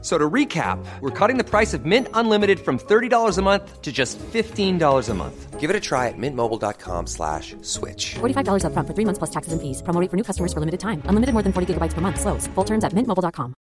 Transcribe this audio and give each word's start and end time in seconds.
So 0.00 0.16
to 0.16 0.30
recap, 0.30 0.78
we're 1.00 1.10
cutting 1.10 1.38
the 1.38 1.44
price 1.44 1.74
of 1.74 1.84
Mint 1.84 2.06
Unlimited 2.14 2.60
from 2.60 2.78
$30 2.78 3.36
a 3.36 3.42
month 3.42 3.82
to 3.82 3.90
just 3.90 4.16
$15 4.18 5.08
a 5.08 5.14
month. 5.14 5.58
Give 5.58 5.70
it 5.70 5.74
a 5.74 5.80
try 5.80 6.06
at 6.06 6.14
mintmobile.com 6.16 7.08
slash 7.08 7.56
switch. 7.62 8.14
$45 8.20 8.62
upfront 8.62 8.86
for 8.86 8.94
three 8.94 9.04
months 9.04 9.18
plus 9.18 9.30
taxes 9.30 9.52
and 9.52 9.60
fees. 9.60 9.82
Promo 9.82 10.00
rate 10.00 10.08
for 10.08 10.16
new 10.16 10.22
customers 10.22 10.52
for 10.52 10.60
limited 10.60 10.78
time. 10.78 11.02
Unlimited 11.10 11.32
more 11.34 11.42
than 11.42 11.52
40 11.52 11.74
gigabytes 11.74 11.94
per 11.94 12.00
month. 12.00 12.20
Slows. 12.20 12.46
Full 12.54 12.64
terms 12.64 12.84
at 12.84 12.92
mintmobile.com. 12.94 13.54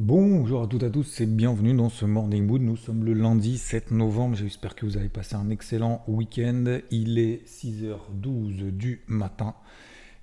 Bonjour 0.00 0.62
à 0.62 0.66
toutes 0.66 0.82
et 0.82 0.86
à 0.86 0.90
tous 0.90 1.20
et 1.20 1.26
bienvenue 1.26 1.72
dans 1.72 1.88
ce 1.88 2.04
Morning 2.04 2.44
Mood. 2.44 2.60
Nous 2.60 2.76
sommes 2.76 3.04
le 3.04 3.12
lundi 3.12 3.58
7 3.58 3.92
novembre. 3.92 4.34
J'espère 4.34 4.74
que 4.74 4.84
vous 4.84 4.96
avez 4.96 5.08
passé 5.08 5.36
un 5.36 5.50
excellent 5.50 6.02
week-end. 6.08 6.80
Il 6.90 7.20
est 7.20 7.46
6h12 7.46 8.72
du 8.72 9.02
matin. 9.06 9.54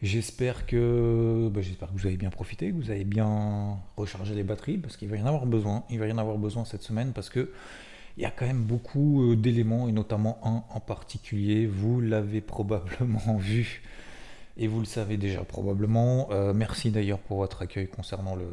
J'espère 0.01 0.65
que, 0.65 1.49
bah, 1.53 1.61
j'espère 1.61 1.89
que 1.89 1.93
vous 1.93 2.07
avez 2.07 2.17
bien 2.17 2.31
profité, 2.31 2.71
que 2.71 2.75
vous 2.75 2.89
avez 2.89 3.03
bien 3.03 3.77
rechargé 3.97 4.33
les 4.33 4.43
batteries, 4.43 4.77
parce 4.77 4.97
qu'il 4.97 5.07
va 5.09 5.17
y 5.17 5.21
en 5.21 5.27
avoir 5.27 5.45
besoin. 5.45 5.83
Il 5.91 5.99
va 5.99 6.07
y 6.07 6.11
en 6.11 6.17
avoir 6.17 6.37
besoin 6.37 6.65
cette 6.65 6.81
semaine 6.81 7.13
parce 7.13 7.29
que 7.29 7.51
il 8.17 8.23
y 8.23 8.25
a 8.25 8.31
quand 8.31 8.45
même 8.45 8.63
beaucoup 8.63 9.31
euh, 9.31 9.35
d'éléments 9.35 9.87
et 9.87 9.91
notamment 9.91 10.39
un 10.43 10.63
en 10.75 10.79
particulier. 10.79 11.67
Vous 11.67 12.01
l'avez 12.01 12.41
probablement 12.41 13.37
vu 13.37 13.83
et 14.57 14.67
vous 14.67 14.79
le 14.79 14.85
savez 14.85 15.17
déjà 15.17 15.43
probablement. 15.43 16.29
Euh, 16.31 16.51
merci 16.53 16.89
d'ailleurs 16.89 17.19
pour 17.19 17.37
votre 17.37 17.61
accueil 17.61 17.87
concernant 17.87 18.35
le, 18.35 18.47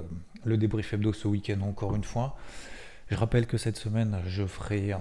le 0.44 0.56
débrief 0.58 0.92
hebdo 0.92 1.14
ce 1.14 1.28
week-end 1.28 1.60
encore 1.62 1.96
une 1.96 2.04
fois. 2.04 2.36
Je 3.10 3.16
rappelle 3.16 3.46
que 3.46 3.56
cette 3.56 3.78
semaine, 3.78 4.18
je 4.26 4.44
ferai 4.44 4.92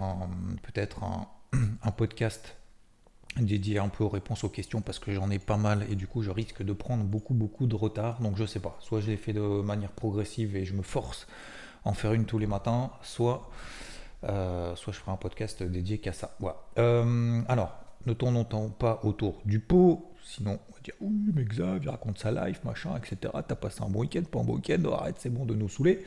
peut-être 0.63 1.03
un, 1.03 1.27
un 1.83 1.91
podcast 1.91 2.55
dédié 3.35 3.79
un 3.79 3.89
peu 3.89 4.03
aux 4.03 4.09
réponses 4.09 4.43
aux 4.43 4.49
questions 4.49 4.81
parce 4.81 4.99
que 4.99 5.11
j'en 5.11 5.29
ai 5.29 5.39
pas 5.39 5.57
mal 5.57 5.85
et 5.89 5.95
du 5.95 6.07
coup 6.07 6.21
je 6.21 6.31
risque 6.31 6.63
de 6.63 6.73
prendre 6.73 7.03
beaucoup 7.03 7.33
beaucoup 7.33 7.67
de 7.67 7.75
retard. 7.75 8.19
Donc 8.21 8.37
je 8.37 8.45
sais 8.45 8.59
pas. 8.59 8.77
Soit 8.79 9.01
je 9.01 9.07
l'ai 9.07 9.17
fait 9.17 9.33
de 9.33 9.41
manière 9.61 9.91
progressive 9.91 10.55
et 10.55 10.65
je 10.65 10.73
me 10.73 10.81
force 10.81 11.27
à 11.85 11.89
en 11.89 11.93
faire 11.93 12.13
une 12.13 12.25
tous 12.25 12.39
les 12.39 12.47
matins 12.47 12.91
soit 13.01 13.49
euh, 14.23 14.75
soit 14.75 14.93
je 14.93 14.99
ferai 14.99 15.11
un 15.11 15.17
podcast 15.17 15.61
dédié 15.63 15.99
qu'à 15.99 16.13
ça. 16.13 16.35
Voilà. 16.39 16.57
Euh, 16.79 17.41
alors 17.47 17.75
ne 18.05 18.13
tournons 18.13 18.45
pas 18.45 18.99
autour 19.03 19.41
du 19.45 19.59
pot. 19.59 20.11
Sinon 20.23 20.59
on 20.69 20.73
va 20.73 20.79
dire 20.83 20.95
oui 21.01 21.31
mais 21.33 21.43
Xav 21.43 21.87
raconte 21.87 22.17
sa 22.17 22.31
life 22.31 22.63
machin 22.63 22.97
etc 22.97 23.33
t'as 23.47 23.55
passé 23.55 23.81
un 23.81 23.89
bon 23.89 23.99
week-end 23.99 24.23
pas 24.23 24.39
un 24.39 24.43
bon 24.43 24.55
week-end. 24.55 24.81
Oh, 24.85 24.93
arrête 24.93 25.15
c'est 25.19 25.29
bon 25.29 25.45
de 25.45 25.53
nous 25.53 25.69
saouler. 25.69 26.03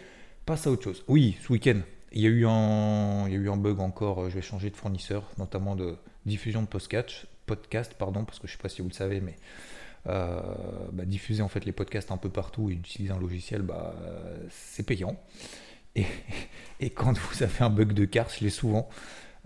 Passe 0.47 0.67
à 0.67 0.71
autre 0.71 0.85
chose. 0.85 1.05
Oui 1.09 1.37
ce 1.43 1.53
week-end 1.53 1.81
il 2.13 2.23
y, 2.23 2.27
a 2.27 2.31
eu 2.31 2.45
un, 2.45 3.29
il 3.29 3.35
y 3.35 3.37
a 3.37 3.39
eu 3.39 3.49
un 3.49 3.57
bug 3.57 3.79
encore, 3.79 4.29
je 4.29 4.35
vais 4.35 4.43
changer 4.43 4.69
de 4.69 4.75
fournisseur, 4.77 5.23
notamment 5.39 5.77
de, 5.77 5.97
diffusion 6.27 6.63
de 6.63 6.67
podcast, 6.67 7.27
podcast 7.47 7.95
pardon, 7.99 8.25
parce 8.25 8.39
que 8.39 8.47
je 8.47 8.53
ne 8.53 8.57
sais 8.57 8.63
pas 8.63 8.69
si 8.69 8.83
vous 8.83 8.89
le 8.89 8.95
savez, 8.95 9.21
mais 9.21 9.37
euh, 10.09 10.41
bah, 10.93 11.05
diffuser 11.05 11.43
en 11.43 11.49
fait 11.49 11.65
les 11.65 11.73
podcasts 11.73 12.11
un 12.11 12.17
peu 12.17 12.31
partout 12.31 12.71
et 12.71 12.75
utiliser 12.75 13.13
un 13.13 13.19
logiciel, 13.19 13.63
bah, 13.63 13.95
c'est 14.51 14.85
payant. 14.85 15.17
Et, 16.81 16.91
quand 16.91 17.19
vous 17.19 17.43
avez 17.43 17.63
un 17.63 17.71
bug 17.71 17.93
de 17.93 18.05
carte, 18.05 18.35
je 18.39 18.45
l'ai 18.45 18.51
souvent, 18.51 18.89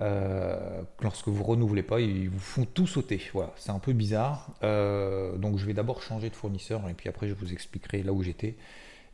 euh, 0.00 0.82
lorsque 1.00 1.28
vous 1.28 1.42
renouvelez 1.42 1.82
pas, 1.82 2.00
ils 2.00 2.28
vous 2.28 2.38
font 2.38 2.64
tout 2.64 2.86
sauter. 2.86 3.20
Voilà, 3.32 3.52
c'est 3.56 3.70
un 3.70 3.78
peu 3.78 3.92
bizarre. 3.92 4.54
Euh, 4.62 5.36
donc 5.36 5.58
je 5.58 5.66
vais 5.66 5.74
d'abord 5.74 6.02
changer 6.02 6.30
de 6.30 6.36
fournisseur 6.36 6.88
et 6.88 6.94
puis 6.94 7.08
après 7.08 7.28
je 7.28 7.34
vous 7.34 7.52
expliquerai 7.52 8.02
là 8.02 8.12
où 8.12 8.22
j'étais 8.22 8.56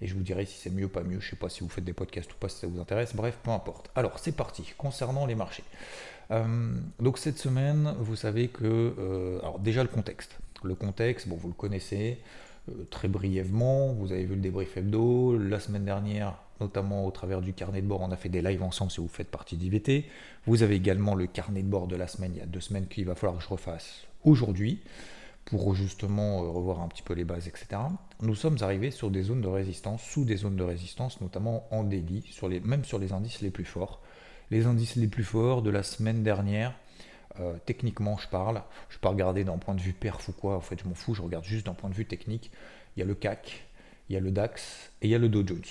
et 0.01 0.07
je 0.07 0.15
vous 0.15 0.23
dirai 0.23 0.47
si 0.47 0.59
c'est 0.59 0.71
mieux 0.71 0.87
ou 0.87 0.89
pas 0.89 1.03
mieux. 1.03 1.21
Je 1.21 1.31
sais 1.31 1.37
pas 1.37 1.49
si 1.49 1.61
vous 1.61 1.69
faites 1.69 1.85
des 1.85 1.93
podcasts 1.93 2.33
ou 2.33 2.37
pas, 2.37 2.49
si 2.49 2.59
ça 2.59 2.67
vous 2.67 2.81
intéresse. 2.81 3.15
Bref, 3.15 3.39
peu 3.43 3.51
importe. 3.51 3.91
Alors 3.95 4.19
c'est 4.19 4.33
parti. 4.33 4.73
Concernant 4.77 5.27
les 5.27 5.35
marchés. 5.35 5.65
Euh, 6.31 6.75
donc 7.01 7.19
cette 7.19 7.39
semaine, 7.39 7.95
vous 7.99 8.17
savez 8.17 8.49
que... 8.49 8.95
Euh, 8.99 9.39
alors 9.41 9.59
déjà 9.59 9.83
le 9.83 9.89
contexte. 9.89 10.39
Le 10.63 10.75
contexte, 10.75 11.29
bon, 11.29 11.37
vous 11.37 11.49
le 11.49 11.55
connaissez 11.55 12.19
euh, 12.69 12.87
très 12.91 13.09
brièvement. 13.09 13.93
Vous 13.93 14.13
avez 14.13 14.25
vu 14.25 14.35
le 14.35 14.41
débrief 14.41 14.77
hebdo. 14.77 15.39
La 15.39 15.61
semaine 15.61 15.85
dernière, 15.85 16.37
notamment 16.61 17.07
au 17.07 17.11
travers 17.11 17.41
du 17.41 17.53
carnet 17.53 17.83
de 17.83 17.87
bord, 17.87 18.01
on 18.03 18.11
a 18.11 18.17
fait 18.17 18.29
des 18.29 18.43
lives 18.43 18.63
ensemble 18.63 18.91
si 18.91 19.01
vous 19.01 19.09
faites 19.09 19.31
partie 19.31 19.57
d'IVT. 19.57 20.05
Vous 20.47 20.63
avez 20.63 20.77
également 20.77 21.15
le 21.15 21.27
carnet 21.27 21.63
de 21.63 21.69
bord 21.69 21.87
de 21.87 21.97
la 21.97 22.07
semaine, 22.07 22.33
il 22.35 22.39
y 22.39 22.43
a 22.43 22.47
deux 22.47 22.61
semaines 22.61 22.87
qu'il 22.87 23.07
va 23.07 23.15
falloir 23.15 23.39
que 23.39 23.45
je 23.45 23.49
refasse 23.49 24.07
aujourd'hui 24.25 24.81
pour 25.47 25.75
justement 25.75 26.41
revoir 26.53 26.83
un 26.83 26.89
petit 26.89 27.03
peu 27.03 27.15
les 27.15 27.25
bases, 27.25 27.49
etc. 27.49 27.81
Nous 28.21 28.35
sommes 28.35 28.59
arrivés 28.61 28.91
sur 28.91 29.11
des 29.11 29.23
zones 29.23 29.41
de 29.41 29.49
résistance, 29.49 30.03
sous 30.03 30.25
des 30.25 30.37
zones 30.37 30.55
de 30.55 30.63
résistance, 30.63 31.21
notamment 31.21 31.67
en 31.73 31.83
délit, 31.83 32.25
même 32.63 32.85
sur 32.85 32.99
les 32.99 33.13
indices 33.13 33.41
les 33.41 33.51
plus 33.51 33.65
forts 33.65 34.01
les 34.51 34.67
indices 34.67 34.97
les 34.97 35.07
plus 35.07 35.25
forts 35.25 35.63
de 35.63 35.71
la 35.71 35.83
semaine 35.83 36.23
dernière. 36.23 36.75
Euh, 37.39 37.55
techniquement, 37.65 38.19
je 38.19 38.29
parle. 38.29 38.63
Je 38.89 38.95
ne 38.95 38.99
vais 38.99 39.01
pas 39.01 39.09
regarder 39.11 39.45
d'un 39.45 39.59
point 39.59 39.75
de 39.75 39.81
vue 39.81 39.93
perf 39.93 40.29
ou 40.29 40.33
quoi. 40.33 40.57
En 40.57 40.61
fait, 40.61 40.79
je 40.81 40.89
m'en 40.89 40.95
fous. 40.95 41.15
Je 41.15 41.23
regarde 41.23 41.45
juste 41.45 41.67
d'un 41.67 41.75
point 41.75 41.89
de 41.89 41.95
vue 41.95 42.07
technique. 42.07 42.51
Il 42.97 43.01
y 43.01 43.03
a 43.03 43.07
le 43.07 43.15
CAC, 43.15 43.65
il 44.09 44.15
y 44.15 44.17
a 44.17 44.21
le 44.21 44.33
DAX 44.33 44.91
et 45.01 45.07
il 45.07 45.11
y 45.11 45.15
a 45.15 45.19
le 45.19 45.29
Dow 45.29 45.47
Jones. 45.47 45.63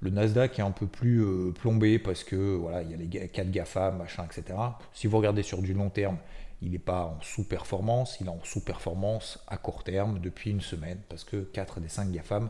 Le 0.00 0.10
Nasdaq 0.10 0.58
est 0.58 0.62
un 0.62 0.70
peu 0.70 0.86
plus 0.86 1.22
euh, 1.22 1.52
plombé 1.52 1.98
parce 1.98 2.24
que 2.24 2.56
voilà, 2.56 2.82
il 2.82 2.90
y 2.90 2.94
a 2.94 2.96
les 2.96 3.28
4 3.28 3.50
GAFA, 3.50 3.92
machin, 3.92 4.24
etc. 4.24 4.58
Si 4.92 5.06
vous 5.06 5.16
regardez 5.18 5.42
sur 5.42 5.62
du 5.62 5.74
long 5.74 5.90
terme, 5.90 6.16
il 6.62 6.72
n'est 6.72 6.78
pas 6.78 7.04
en 7.04 7.22
sous-performance, 7.22 8.18
il 8.20 8.26
est 8.26 8.30
en 8.30 8.42
sous-performance 8.42 9.38
à 9.46 9.56
court 9.56 9.84
terme 9.84 10.18
depuis 10.20 10.50
une 10.50 10.60
semaine 10.60 10.98
parce 11.08 11.24
que 11.24 11.36
4 11.36 11.80
des 11.80 11.88
5 11.88 12.10
GAFAM 12.10 12.48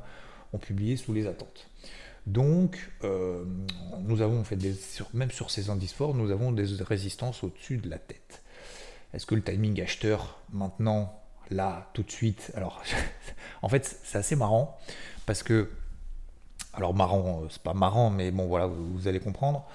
ont 0.52 0.58
publié 0.58 0.96
sous 0.96 1.12
les 1.12 1.26
attentes. 1.26 1.68
Donc, 2.26 2.90
euh, 3.04 3.44
nous 4.02 4.20
avons 4.20 4.44
fait 4.44 4.56
des, 4.56 4.74
même 5.14 5.30
sur 5.30 5.50
ces 5.50 5.70
indices 5.70 5.92
forts, 5.92 6.14
nous 6.14 6.30
avons 6.30 6.52
des 6.52 6.66
résistances 6.82 7.42
au-dessus 7.42 7.78
de 7.78 7.88
la 7.88 7.98
tête. 7.98 8.42
Est-ce 9.14 9.26
que 9.26 9.34
le 9.34 9.42
timing 9.42 9.80
acheteur 9.80 10.38
maintenant, 10.52 11.20
là, 11.50 11.90
tout 11.94 12.02
de 12.02 12.10
suite 12.10 12.52
Alors, 12.54 12.82
en 13.62 13.68
fait, 13.68 14.00
c'est 14.04 14.18
assez 14.18 14.36
marrant 14.36 14.78
parce 15.26 15.42
que, 15.42 15.70
alors 16.74 16.94
marrant, 16.94 17.42
euh, 17.42 17.46
c'est 17.50 17.62
pas 17.62 17.74
marrant, 17.74 18.10
mais 18.10 18.30
bon, 18.30 18.46
voilà, 18.46 18.66
vous, 18.66 19.08
allez 19.08 19.20
comprendre. 19.20 19.66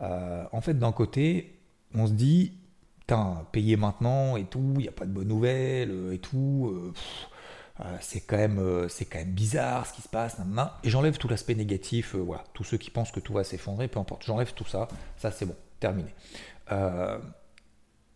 Euh, 0.00 0.44
en 0.52 0.60
fait, 0.60 0.78
d'un 0.78 0.92
côté, 0.92 1.58
on 1.94 2.06
se 2.06 2.12
dit, 2.12 2.52
putain, 3.00 3.44
payer 3.52 3.76
maintenant 3.76 4.36
et 4.36 4.44
tout, 4.44 4.72
il 4.76 4.82
n'y 4.82 4.88
a 4.88 4.92
pas 4.92 5.04
de 5.04 5.10
bonnes 5.10 5.28
nouvelles 5.28 6.12
et 6.12 6.18
tout. 6.18 6.92
C'est 8.00 8.20
quand, 8.20 8.36
même, 8.36 8.58
euh, 8.58 8.88
c'est 8.88 9.04
quand 9.04 9.18
même 9.18 9.32
bizarre 9.32 9.86
ce 9.86 9.92
qui 9.92 10.02
se 10.02 10.08
passe, 10.08 10.36
et 10.82 10.90
j'enlève 10.90 11.16
tout 11.18 11.28
l'aspect 11.28 11.54
négatif, 11.54 12.14
euh, 12.14 12.18
voilà, 12.18 12.44
tous 12.52 12.64
ceux 12.64 12.76
qui 12.76 12.90
pensent 12.90 13.12
que 13.12 13.20
tout 13.20 13.32
va 13.32 13.44
s'effondrer, 13.44 13.88
peu 13.88 14.00
importe, 14.00 14.24
j'enlève 14.24 14.52
tout 14.54 14.64
ça, 14.64 14.88
ça 15.16 15.30
c'est 15.30 15.46
bon, 15.46 15.56
terminé. 15.80 16.14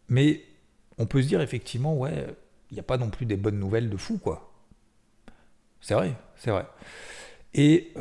mais 0.08 0.42
on 0.98 1.06
peut 1.06 1.22
se 1.22 1.28
dire 1.28 1.40
effectivement, 1.40 1.94
ouais, 1.96 2.26
il 2.70 2.74
n'y 2.74 2.80
a 2.80 2.84
pas 2.84 2.98
non 2.98 3.10
plus 3.10 3.26
des 3.26 3.36
bonnes 3.36 3.58
nouvelles 3.58 3.90
de 3.90 3.96
fou, 3.96 4.18
quoi. 4.18 4.52
C'est 5.80 5.94
vrai, 5.94 6.14
c'est 6.36 6.50
vrai. 6.50 6.66
Et 7.54 7.92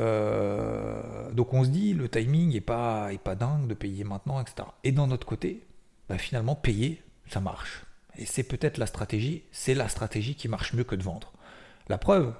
donc 1.33 1.53
on 1.53 1.63
se 1.63 1.69
dit, 1.69 1.93
le 1.93 2.09
timing 2.09 2.53
n'est 2.53 2.61
pas, 2.61 3.13
est 3.13 3.17
pas 3.17 3.35
dingue 3.35 3.67
de 3.67 3.73
payer 3.73 4.03
maintenant, 4.03 4.41
etc. 4.41 4.67
Et 4.83 4.91
d'un 4.91 5.11
autre 5.11 5.27
côté, 5.27 5.63
bah, 6.09 6.17
finalement, 6.17 6.55
payer, 6.55 7.01
ça 7.29 7.39
marche. 7.39 7.85
Et 8.17 8.25
c'est 8.25 8.43
peut-être 8.43 8.77
la 8.77 8.85
stratégie, 8.85 9.43
c'est 9.51 9.73
la 9.73 9.87
stratégie 9.87 10.35
qui 10.35 10.47
marche 10.47 10.73
mieux 10.73 10.83
que 10.83 10.95
de 10.95 11.03
vendre. 11.03 11.31
La 11.91 11.97
preuve, 11.97 12.33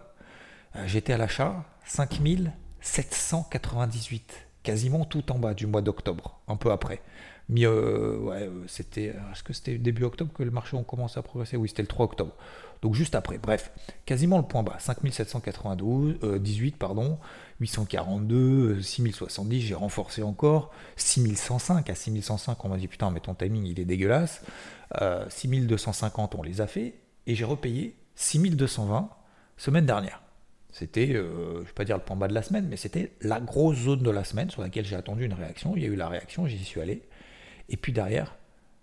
euh, 0.77 0.83
j'étais 0.87 1.11
à 1.11 1.17
l'achat 1.17 1.65
5798, 1.83 4.47
quasiment 4.63 5.03
tout 5.03 5.29
en 5.29 5.39
bas 5.39 5.53
du 5.53 5.67
mois 5.67 5.81
d'octobre, 5.81 6.39
un 6.47 6.55
peu 6.55 6.71
après. 6.71 7.01
Euh, 7.59 8.17
ouais, 8.19 8.43
euh, 8.43 8.63
c'était. 8.67 9.07
Est-ce 9.07 9.43
que 9.43 9.51
c'était 9.51 9.77
début 9.77 10.05
octobre 10.05 10.31
que 10.31 10.43
le 10.43 10.51
marché 10.51 10.77
a 10.77 10.83
commencé 10.83 11.19
à 11.19 11.21
progresser? 11.21 11.57
Oui, 11.57 11.67
c'était 11.67 11.81
le 11.81 11.89
3 11.89 12.05
octobre. 12.05 12.33
Donc 12.81 12.95
juste 12.95 13.13
après. 13.13 13.39
Bref, 13.39 13.73
quasiment 14.05 14.37
le 14.37 14.45
point 14.45 14.63
bas. 14.63 14.77
5792, 14.79 16.19
18, 16.39 16.77
pardon, 16.77 17.19
842, 17.59 18.81
6070, 18.81 19.59
j'ai 19.59 19.75
renforcé 19.75 20.23
encore. 20.23 20.71
6105, 20.95 21.89
à 21.89 21.95
6105, 21.95 22.63
on 22.63 22.69
m'a 22.69 22.77
dit 22.77 22.87
putain, 22.87 23.11
mais 23.11 23.19
ton 23.19 23.35
timing 23.35 23.65
il 23.65 23.81
est 23.81 23.85
dégueulasse. 23.85 24.45
6250, 25.27 26.35
on 26.35 26.41
les 26.41 26.61
a 26.61 26.67
fait. 26.67 27.01
Et 27.27 27.35
j'ai 27.35 27.43
repayé 27.43 27.97
6220 28.15 29.09
semaine 29.61 29.85
dernière. 29.85 30.23
C'était, 30.71 31.13
euh, 31.13 31.55
je 31.55 31.59
ne 31.59 31.63
vais 31.65 31.73
pas 31.73 31.85
dire 31.85 31.97
le 31.97 32.03
point 32.03 32.15
bas 32.15 32.27
de 32.27 32.33
la 32.33 32.41
semaine, 32.41 32.67
mais 32.67 32.77
c'était 32.77 33.11
la 33.21 33.39
grosse 33.39 33.77
zone 33.77 34.01
de 34.01 34.09
la 34.09 34.23
semaine 34.23 34.49
sur 34.49 34.61
laquelle 34.61 34.85
j'ai 34.85 34.95
attendu 34.95 35.25
une 35.25 35.33
réaction. 35.33 35.75
Il 35.75 35.83
y 35.83 35.85
a 35.85 35.89
eu 35.89 35.95
la 35.95 36.07
réaction, 36.07 36.47
j'y 36.47 36.57
suis 36.63 36.81
allé. 36.81 37.03
Et 37.69 37.77
puis 37.77 37.91
derrière, 37.91 38.35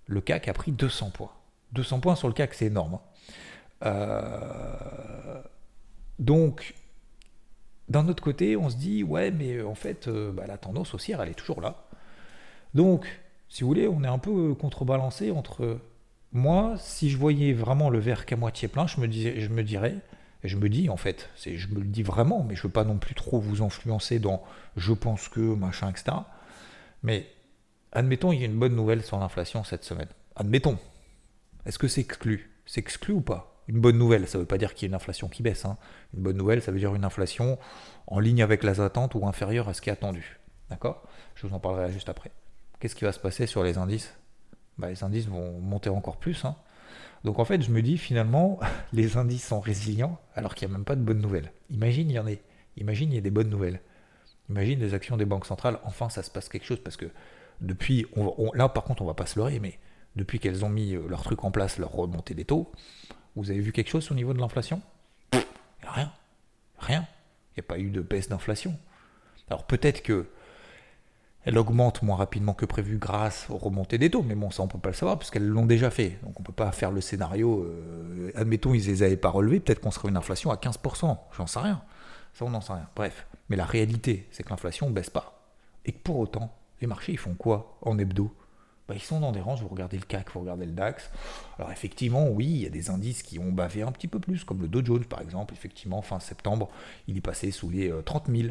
le 0.07 0.21
CAC 0.21 0.47
a 0.47 0.53
pris 0.53 0.71
200 0.71 1.11
points. 1.11 1.33
200 1.73 1.99
points 2.01 2.15
sur 2.15 2.29
le 2.29 2.35
CAC, 2.35 2.55
c'est 2.55 2.67
énorme. 2.67 2.95
Hein. 2.95 3.01
Euh, 3.87 5.43
donc, 6.21 6.75
d'un 7.89 8.07
autre 8.07 8.23
côté, 8.23 8.57
on 8.57 8.71
se 8.71 8.77
dit, 8.77 9.03
ouais, 9.03 9.33
mais 9.33 9.61
en 9.63 9.75
fait, 9.75 10.07
euh, 10.07 10.31
bah, 10.31 10.45
la 10.47 10.59
tendance 10.59 10.95
haussière, 10.95 11.21
elle 11.21 11.31
est 11.31 11.35
toujours 11.35 11.61
là. 11.61 11.89
Donc, 12.75 13.21
si 13.49 13.63
vous 13.63 13.69
voulez, 13.69 13.89
on 13.89 14.05
est 14.05 14.09
un 14.09 14.19
peu 14.19 14.55
contrebalancé 14.55 15.33
entre 15.33 15.81
moi, 16.33 16.75
si 16.79 17.11
je 17.11 17.17
voyais 17.17 17.53
vraiment 17.53 17.91
le 17.91 17.99
verre 17.99 18.27
qu'à 18.27 18.37
moitié 18.37 18.69
plein, 18.69 18.87
je 18.87 19.01
me, 19.01 19.11
je 19.11 19.49
me 19.49 19.63
dirais, 19.65 19.97
Et 20.45 20.49
je 20.49 20.57
me 20.57 20.69
dis, 20.69 20.89
en 20.89 20.97
fait, 20.97 21.29
je 21.45 21.67
me 21.69 21.81
le 21.81 21.87
dis 21.87 22.03
vraiment, 22.03 22.45
mais 22.45 22.55
je 22.55 22.63
veux 22.63 22.69
pas 22.69 22.85
non 22.85 22.99
plus 22.99 23.15
trop 23.15 23.41
vous 23.41 23.63
influencer 23.63 24.19
dans 24.19 24.43
je 24.77 24.93
pense 24.93 25.29
que, 25.29 25.41
machin, 25.41 25.91
etc. 25.91 26.17
Mais 27.03 27.27
admettons, 27.93 28.33
il 28.33 28.41
y 28.41 28.43
a 28.43 28.47
une 28.47 28.59
bonne 28.59 28.77
nouvelle 28.77 29.03
sur 29.03 29.19
l'inflation 29.19 29.65
cette 29.65 29.85
semaine. 29.85 30.09
Admettons. 30.37 30.79
Est-ce 31.67 31.79
que 31.79 31.89
c'est 31.89 32.01
exclu? 32.01 32.51
C'est 32.67 32.81
exclu 32.81 33.15
ou 33.15 33.21
pas? 33.21 33.63
Une 33.67 33.81
bonne 33.81 33.99
nouvelle, 33.99 34.27
ça 34.29 34.39
ne 34.39 34.43
veut 34.43 34.47
pas 34.47 34.59
dire 34.59 34.75
qu'il 34.75 34.87
y 34.87 34.89
a 34.89 34.91
une 34.91 34.95
inflation 34.95 35.29
qui 35.29 35.43
baisse. 35.43 35.65
Hein. 35.65 35.77
Une 36.15 36.23
bonne 36.23 36.37
nouvelle, 36.37 36.63
ça 36.63 36.73
veut 36.73 36.79
dire 36.79 36.95
une 36.95 37.05
inflation 37.05 37.59
en 38.07 38.19
ligne 38.21 38.43
avec 38.43 38.63
les 38.63 38.81
attentes 38.81 39.15
ou 39.15 39.27
inférieure 39.27 39.69
à 39.69 39.75
ce 39.75 39.83
qui 39.83 39.91
est 39.91 39.93
attendu. 39.93 40.39
D'accord? 40.71 41.03
Je 41.35 41.47
vous 41.47 41.55
en 41.55 41.59
parlerai 41.59 41.93
juste 41.93 42.09
après. 42.09 42.31
Qu'est-ce 42.81 42.95
qui 42.95 43.05
va 43.05 43.13
se 43.13 43.19
passer 43.19 43.47
sur 43.47 43.63
les 43.65 43.77
indices? 43.77 44.15
Bah, 44.79 44.89
Les 44.89 45.03
indices 45.03 45.27
vont 45.27 45.61
monter 45.61 45.91
encore 45.91 46.17
plus. 46.17 46.45
Hein. 46.45 46.57
Donc 47.25 47.39
en 47.39 47.45
fait, 47.45 47.63
je 47.63 47.71
me 47.71 47.83
dis 47.83 47.99
finalement, 47.99 48.59
les 48.93 49.17
indices 49.17 49.47
sont 49.47 49.61
résilients 49.61 50.19
alors 50.35 50.55
qu'il 50.55 50.69
n'y 50.69 50.75
a 50.75 50.77
même 50.77 50.85
pas 50.85 50.97
de 50.97 51.03
bonnes 51.03 51.21
nouvelles. 51.21 51.53
Imagine, 51.71 52.11
il 52.11 52.15
y 52.15 52.19
en 52.19 52.27
ait. 52.27 52.43
Imagine, 52.77 53.13
il 53.13 53.17
y 53.17 53.19
a 53.19 53.23
des 53.23 53.31
bonnes 53.31 53.51
nouvelles. 53.51 53.81
Imagine 54.51 54.81
les 54.81 54.95
actions 54.95 55.17
des 55.17 55.27
banques 55.27 55.47
centrales, 55.47 55.79
enfin 55.85 56.09
ça 56.09 56.23
se 56.23 56.31
passe 56.31 56.49
quelque 56.49 56.65
chose 56.65 56.81
parce 56.83 56.97
que 56.97 57.07
depuis, 57.61 58.07
là 58.55 58.69
par 58.69 58.85
contre 58.85 59.03
on 59.03 59.05
va 59.05 59.15
pas 59.15 59.27
se 59.27 59.39
leurrer, 59.39 59.61
mais 59.61 59.79
depuis 60.17 60.39
qu'elles 60.39 60.65
ont 60.65 60.71
mis 60.71 60.95
euh, 60.95 61.07
leur 61.07 61.23
truc 61.23 61.45
en 61.45 61.51
place, 61.51 61.79
leur 61.79 61.93
remontée 61.93 62.35
des 62.35 62.47
taux, 62.47 62.73
vous 63.37 63.51
avez 63.51 63.61
vu 63.61 63.73
quelque 63.73 63.91
chose 63.91 64.11
au 64.11 64.15
niveau 64.15 64.33
de 64.33 64.39
l'inflation? 64.39 64.81
Rien. 65.83 66.13
Rien. 66.79 67.07
Il 67.53 67.61
n'y 67.61 67.61
a 67.61 67.69
pas 67.69 67.79
eu 67.79 67.91
de 67.91 68.01
baisse 68.01 68.29
d'inflation. 68.29 68.79
Alors 69.51 69.65
peut-être 69.65 70.03
que 70.03 70.27
elle 71.45 71.57
augmente 71.57 72.03
moins 72.03 72.17
rapidement 72.17 72.53
que 72.53 72.67
prévu 72.67 72.99
grâce 72.99 73.47
aux 73.49 73.57
remontées 73.57 73.99
des 73.99 74.11
taux. 74.11 74.23
Mais 74.23 74.35
bon, 74.35 74.51
ça, 74.51 74.63
on 74.63 74.69
peut 74.69 74.79
pas 74.79 74.91
le 74.91 74.95
savoir 74.95 75.19
puisqu'elles 75.19 75.47
l'ont 75.47 75.67
déjà 75.67 75.91
fait. 75.91 76.19
Donc 76.23 76.39
on 76.39 76.43
ne 76.43 76.47
peut 76.47 76.53
pas 76.53 76.73
faire 76.73 76.91
le 76.91 77.01
scénario. 77.01 77.63
Euh, 77.65 78.33
admettons, 78.35 78.75
ils 78.75 78.83
ne 78.83 78.87
les 78.87 79.03
avaient 79.03 79.17
pas 79.17 79.31
relevés. 79.31 79.61
Peut-être 79.61 79.81
qu'on 79.81 79.91
serait 79.91 80.09
une 80.09 80.17
inflation 80.17 80.51
à 80.51 80.57
15%. 80.57 81.17
J'en 81.37 81.47
sais 81.47 81.61
rien. 81.61 81.83
Ça, 82.35 82.45
on 82.45 82.51
n'en 82.51 82.61
sait 82.61 82.75
rien. 82.75 82.89
Bref. 82.95 83.27
Mais 83.49 83.57
la 83.57 83.65
réalité, 83.65 84.29
c'est 84.31 84.43
que 84.43 84.51
l'inflation 84.51 84.89
ne 84.89 84.95
baisse 84.95 85.11
pas. 85.11 85.41
Et 85.87 85.93
que 85.93 85.99
pour 85.99 86.19
autant, 86.19 86.53
les 86.81 86.87
marchés, 86.87 87.13
ils 87.13 87.19
font 87.19 87.35
quoi 87.35 87.79
en 87.83 87.99
hebdo? 87.99 88.35
Bah, 88.89 88.95
ils 88.95 89.03
sont 89.03 89.21
dans 89.21 89.33
des 89.33 89.41
ranges, 89.41 89.61
vous 89.61 89.69
regardez 89.69 89.99
le 89.99 90.05
CAC, 90.05 90.31
vous 90.33 90.41
regardez 90.41 90.65
le 90.65 90.73
DAX. 90.73 91.11
Alors 91.59 91.71
effectivement, 91.71 92.29
oui, 92.29 92.47
il 92.47 92.63
y 92.63 92.67
a 92.67 92.71
des 92.71 92.89
indices 92.89 93.23
qui 93.23 93.39
ont 93.39 93.53
bavé 93.53 93.83
un 93.83 93.93
petit 93.93 94.09
peu 94.09 94.19
plus, 94.19 94.45
comme 94.45 94.63
le 94.63 94.69
Dow 94.69 94.83
Jones 94.83 95.05
par 95.05 95.21
exemple. 95.21 95.53
Effectivement, 95.53 96.01
fin 96.01 96.21
septembre, 96.21 96.71
il 97.07 97.17
est 97.19 97.23
passé 97.23 97.51
sous 97.51 97.69
les 97.69 97.93
30 98.05 98.29
euh, 98.31 98.37
000. 98.37 98.49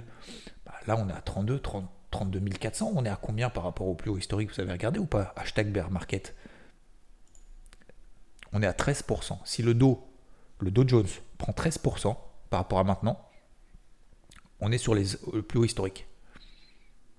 Bah, 0.66 0.74
là, 0.86 0.95
on 1.00 1.10
est 1.10 1.13
à 1.13 1.22
32, 1.22 1.60
30, 1.60 1.90
32 2.12 2.39
400. 2.39 2.92
On 2.95 3.06
est 3.06 3.09
à 3.09 3.15
combien 3.15 3.50
par 3.50 3.63
rapport 3.63 3.88
au 3.88 3.95
plus 3.95 4.09
haut 4.09 4.18
historique 4.18 4.51
Vous 4.54 4.59
avez 4.59 4.71
regardé 4.71 5.00
ou 5.00 5.06
pas? 5.06 5.33
Hashtag 5.36 5.71
bear 5.71 5.92
market. 5.92 6.36
On 8.54 8.62
est 8.62 8.68
à 8.68 8.71
13%. 8.71 9.39
Si 9.45 9.62
le 9.62 9.74
Dow, 9.74 10.07
le 10.59 10.71
Dow 10.71 10.88
Jones 10.88 11.07
prend 11.38 11.51
13% 11.51 12.15
par 12.50 12.59
rapport 12.62 12.80
à 12.80 12.83
maintenant, 12.83 13.19
on 14.59 14.71
est 14.71 14.77
sur 14.77 14.95
les, 14.95 15.06
le 15.33 15.42
plus 15.42 15.59
haut 15.59 15.65
historique. 15.65 16.07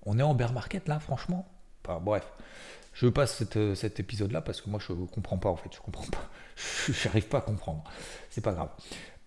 On 0.03 0.17
est 0.17 0.23
en 0.23 0.33
bear 0.33 0.53
market 0.53 0.87
là, 0.87 0.99
franchement? 0.99 1.47
Enfin, 1.85 1.99
bref. 1.99 2.25
Je 2.93 3.07
passe 3.07 3.43
cet 3.75 3.99
épisode-là 3.99 4.41
parce 4.41 4.59
que 4.59 4.69
moi 4.69 4.79
je 4.85 4.91
comprends 4.91 5.37
pas 5.37 5.47
en 5.49 5.55
fait, 5.55 5.69
je 5.73 5.79
comprends 5.79 6.07
pas, 6.07 6.29
je 6.57 7.07
n'arrive 7.07 7.27
pas 7.27 7.37
à 7.37 7.41
comprendre. 7.41 7.83
C'est 8.29 8.41
pas 8.41 8.51
grave. 8.51 8.71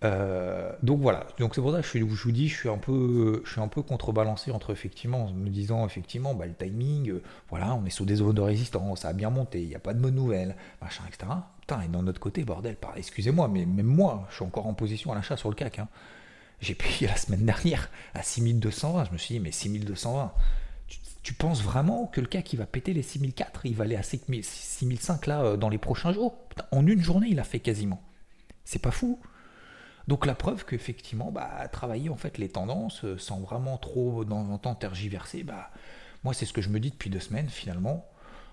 Euh, 0.03 0.71
donc 0.81 0.99
voilà, 0.99 1.27
donc 1.39 1.55
c'est 1.55 1.61
pour 1.61 1.71
ça 1.71 1.81
que 1.81 1.87
je, 1.87 2.03
vous 2.03 2.31
dis, 2.31 2.49
je 2.49 2.57
suis 2.57 2.69
un 2.69 2.77
peu, 2.77 3.41
je 3.45 3.51
suis 3.51 3.61
un 3.61 3.69
peu 3.69 3.81
contrebalancé 3.81 4.51
entre 4.51 4.71
effectivement, 4.71 5.31
me 5.31 5.49
disant 5.49 5.85
effectivement, 5.85 6.33
bah, 6.33 6.45
le 6.45 6.53
timing, 6.53 7.09
euh, 7.09 7.21
voilà, 7.49 7.73
on 7.75 7.85
est 7.85 7.89
sous 7.89 8.03
des 8.03 8.15
zones 8.15 8.35
de 8.35 8.41
résistance, 8.41 9.01
ça 9.01 9.09
a 9.09 9.13
bien 9.13 9.29
monté, 9.29 9.61
il 9.61 9.69
n'y 9.69 9.75
a 9.75 9.79
pas 9.79 9.93
de 9.93 9.99
bonnes 9.99 10.15
nouvelles, 10.15 10.57
machin, 10.81 11.03
etc. 11.07 11.31
Putain, 11.61 11.81
et 11.83 11.87
d'un 11.87 12.05
autre 12.07 12.19
côté, 12.19 12.43
bordel, 12.43 12.75
excusez-moi, 12.97 13.47
mais 13.47 13.65
même 13.65 13.85
moi, 13.85 14.27
je 14.29 14.35
suis 14.35 14.43
encore 14.43 14.67
en 14.67 14.73
position 14.73 15.13
à 15.13 15.15
l'achat 15.15 15.37
sur 15.37 15.49
le 15.49 15.55
CAC. 15.55 15.79
Hein. 15.79 15.87
J'ai 16.59 16.75
payé 16.75 17.07
la 17.07 17.15
semaine 17.15 17.45
dernière 17.45 17.89
à 18.13 18.23
6220, 18.23 19.05
je 19.05 19.11
me 19.11 19.17
suis 19.17 19.35
dit, 19.35 19.39
mais 19.39 19.51
6220, 19.51 20.33
tu, 20.87 20.99
tu 21.23 21.33
penses 21.33 21.63
vraiment 21.63 22.07
que 22.07 22.19
le 22.19 22.27
CAC 22.27 22.51
il 22.51 22.57
va 22.57 22.65
péter 22.65 22.91
les 22.91 23.03
6004, 23.03 23.61
il 23.65 23.75
va 23.75 23.85
aller 23.85 23.95
à 23.95 24.03
6005 24.03 25.27
là 25.27 25.43
euh, 25.43 25.57
dans 25.57 25.69
les 25.69 25.77
prochains 25.77 26.11
jours? 26.11 26.35
En 26.71 26.85
une 26.85 27.01
journée, 27.01 27.27
il 27.29 27.39
a 27.39 27.45
fait 27.45 27.61
quasiment. 27.61 28.01
C'est 28.65 28.81
pas 28.81 28.91
fou 28.91 29.17
donc 30.07 30.25
la 30.25 30.35
preuve 30.35 30.65
qu'effectivement, 30.65 31.31
bah, 31.31 31.67
travailler 31.71 32.09
en 32.09 32.17
fait 32.17 32.37
les 32.37 32.49
tendances 32.49 33.03
euh, 33.05 33.17
sans 33.17 33.39
vraiment 33.39 33.77
trop 33.77 34.25
dans 34.25 34.57
temps 34.57 34.75
tergiverser, 34.75 35.43
bah, 35.43 35.71
moi 36.23 36.33
c'est 36.33 36.45
ce 36.45 36.53
que 36.53 36.61
je 36.61 36.69
me 36.69 36.79
dis 36.79 36.91
depuis 36.91 37.09
deux 37.09 37.19
semaines 37.19 37.49
finalement. 37.49 38.05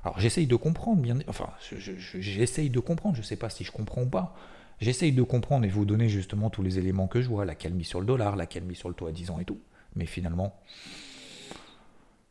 Alors 0.05 0.19
j'essaye 0.19 0.47
de 0.47 0.57
comprendre, 0.57 1.03
bien, 1.03 1.19
enfin 1.29 1.51
j'essaye 2.19 2.71
de 2.71 2.81
comprendre, 2.81 3.17
je 3.17 3.21
ne 3.21 3.27
sais 3.27 3.37
pas 3.37 3.51
si 3.51 3.65
je 3.65 3.73
comprends 3.73 4.03
ou 4.03 4.09
pas. 4.09 4.35
J'essaye 4.81 5.13
de 5.13 5.23
comprendre 5.23 5.67
et 5.67 5.69
vous 5.69 5.85
donner 5.85 6.09
justement 6.09 6.49
tous 6.49 6.63
les 6.63 6.79
éléments 6.79 7.07
que 7.07 7.21
je 7.21 7.29
vois, 7.29 7.45
la 7.45 7.55
calmie 7.55 7.85
sur 7.85 8.01
le 8.01 8.07
dollar, 8.07 8.35
la 8.35 8.47
calmie 8.47 8.75
sur 8.75 8.89
le 8.89 8.95
taux 8.95 9.07
à 9.07 9.13
10 9.13 9.31
ans 9.31 9.39
et 9.39 9.45
tout. 9.45 9.61
Mais 9.95 10.07
finalement, 10.07 10.59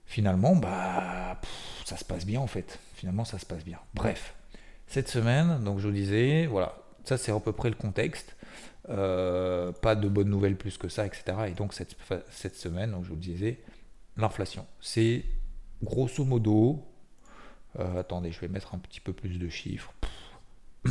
finalement, 0.08 0.56
bah, 0.56 1.40
ça 1.86 1.96
se 1.96 2.06
passe 2.06 2.26
bien 2.26 2.40
en 2.40 2.48
fait. 2.48 2.80
Finalement, 2.96 3.24
ça 3.24 3.38
se 3.38 3.46
passe 3.46 3.64
bien. 3.64 3.78
Bref, 3.94 4.34
cette 4.88 5.10
semaine, 5.10 5.64
donc 5.64 5.78
je 5.78 5.88
vous 5.88 5.94
disais, 5.94 6.48
voilà, 6.48 6.76
ça 7.04 7.18
c'est 7.18 7.32
à 7.32 7.40
peu 7.40 7.54
près 7.54 7.70
le 7.70 7.76
contexte. 7.76 8.36
Euh, 8.90 9.72
pas 9.72 9.96
de 9.96 10.08
bonnes 10.08 10.30
nouvelles 10.30 10.58
plus 10.58 10.78
que 10.78 10.90
ça, 10.90 11.06
etc. 11.06 11.24
Et 11.48 11.52
donc 11.52 11.74
cette, 11.74 12.56
semaine, 12.56 12.92
donc 12.92 13.04
je 13.04 13.10
vous 13.10 13.16
le 13.16 13.22
disais, 13.22 13.60
l'inflation. 14.18 14.66
C'est 14.82 15.26
grosso 15.84 16.24
modo, 16.26 16.84
euh, 17.78 18.00
attendez, 18.00 18.32
je 18.32 18.40
vais 18.40 18.48
mettre 18.48 18.74
un 18.74 18.80
petit 18.80 19.00
peu 19.00 19.14
plus 19.14 19.38
de 19.38 19.50
chiffres. 19.50 19.94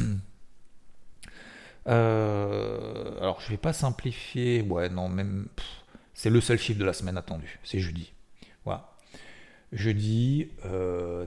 Euh, 1.86 3.16
alors 3.18 3.40
je 3.40 3.48
vais 3.48 3.56
pas 3.56 3.72
simplifier, 3.72 4.60
ouais 4.60 4.90
non 4.90 5.08
même, 5.08 5.48
c'est 6.12 6.28
le 6.28 6.42
seul 6.42 6.58
chiffre 6.58 6.78
de 6.78 6.84
la 6.84 6.92
semaine 6.92 7.16
attendu, 7.16 7.58
c'est 7.64 7.78
jeudi. 7.78 8.12
Voilà. 8.66 8.92
Jeudi, 9.72 10.50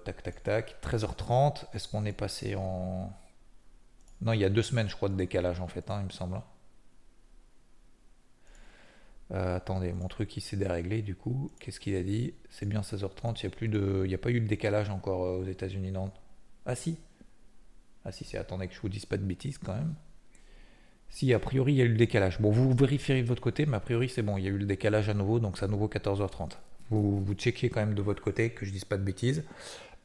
tac 0.06 0.22
tac 0.22 0.44
tac, 0.44 0.76
13h30, 0.84 1.66
est-ce 1.74 1.88
qu'on 1.88 2.06
est 2.06 2.14
passé 2.14 2.54
en... 2.54 3.12
Non, 4.22 4.34
il 4.34 4.40
y 4.40 4.46
a 4.46 4.50
deux 4.50 4.62
semaines, 4.62 4.90
je 4.90 4.96
crois, 4.96 5.10
de 5.10 5.16
décalage 5.16 5.60
en 5.60 5.68
fait, 5.68 5.90
hein, 5.90 6.00
il 6.02 6.06
me 6.06 6.12
semble. 6.12 6.42
Euh, 9.34 9.56
attendez, 9.56 9.94
mon 9.94 10.08
truc 10.10 10.36
il 10.36 10.42
s'est 10.42 10.58
déréglé 10.58 11.02
du 11.02 11.16
coup. 11.16 11.52
Qu'est-ce 11.60 11.80
qu'il 11.80 11.96
a 11.96 12.04
dit? 12.04 12.34
C'est 12.50 12.68
bien 12.68 12.82
16h30, 12.82 13.40
il 13.44 13.70
n'y 13.70 13.76
a, 13.76 13.80
de... 13.80 14.14
a 14.14 14.18
pas 14.18 14.30
eu 14.30 14.42
de 14.42 14.48
décalage 14.48 14.90
encore 14.90 15.24
euh, 15.26 15.40
aux 15.40 15.46
États-Unis, 15.46 15.92
non? 15.92 16.12
Ah 16.66 16.76
si 16.76 16.98
Ah 18.04 18.12
si, 18.12 18.26
c'est 18.26 18.38
attendez 18.38 18.68
que 18.68 18.74
je 18.74 18.82
vous 18.82 18.90
dise 18.90 19.06
pas 19.06 19.18
de 19.18 19.24
bêtises 19.24 19.58
quand 19.58 19.74
même. 19.74 19.96
Si, 21.10 21.34
a 21.34 21.40
priori 21.40 21.74
il 21.74 21.78
y 21.78 21.82
a 21.82 21.86
eu 21.86 21.90
le 21.90 21.98
décalage. 21.98 22.40
Bon, 22.40 22.52
vous 22.52 22.74
vérifierez 22.74 23.22
de 23.22 23.28
votre 23.28 23.42
côté, 23.42 23.66
mais 23.66 23.78
a 23.78 23.80
priori 23.80 24.10
c'est 24.10 24.22
bon, 24.22 24.38
il 24.38 24.44
y 24.44 24.48
a 24.48 24.52
eu 24.52 24.58
le 24.58 24.66
décalage 24.66 25.10
à 25.10 25.14
nouveau, 25.14 25.40
donc 25.40 25.58
c'est 25.58 25.66
à 25.66 25.68
nouveau 25.70 25.88
14h30. 25.88 26.52
Vous, 26.90 27.24
vous 27.24 27.34
checkez 27.34 27.70
quand 27.70 27.80
même 27.80 27.96
de 27.96 28.02
votre 28.02 28.22
côté 28.22 28.50
que 28.52 28.66
je 28.66 28.72
dise 28.72 28.86
pas 28.86 28.98
de 28.98 29.04
bêtises. 29.04 29.44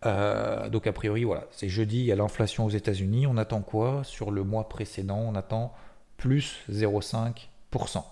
Euh, 0.04 0.68
donc 0.68 0.86
a 0.86 0.92
priori, 0.92 1.24
voilà, 1.24 1.46
c'est 1.50 1.68
jeudi, 1.68 2.00
il 2.00 2.04
y 2.04 2.12
a 2.12 2.16
l'inflation 2.16 2.66
aux 2.66 2.70
États-Unis. 2.70 3.26
On 3.26 3.36
attend 3.36 3.62
quoi 3.62 4.02
Sur 4.04 4.30
le 4.30 4.44
mois 4.44 4.68
précédent, 4.68 5.18
on 5.18 5.34
attend 5.34 5.72
plus 6.16 6.58
0,5%. 6.70 8.02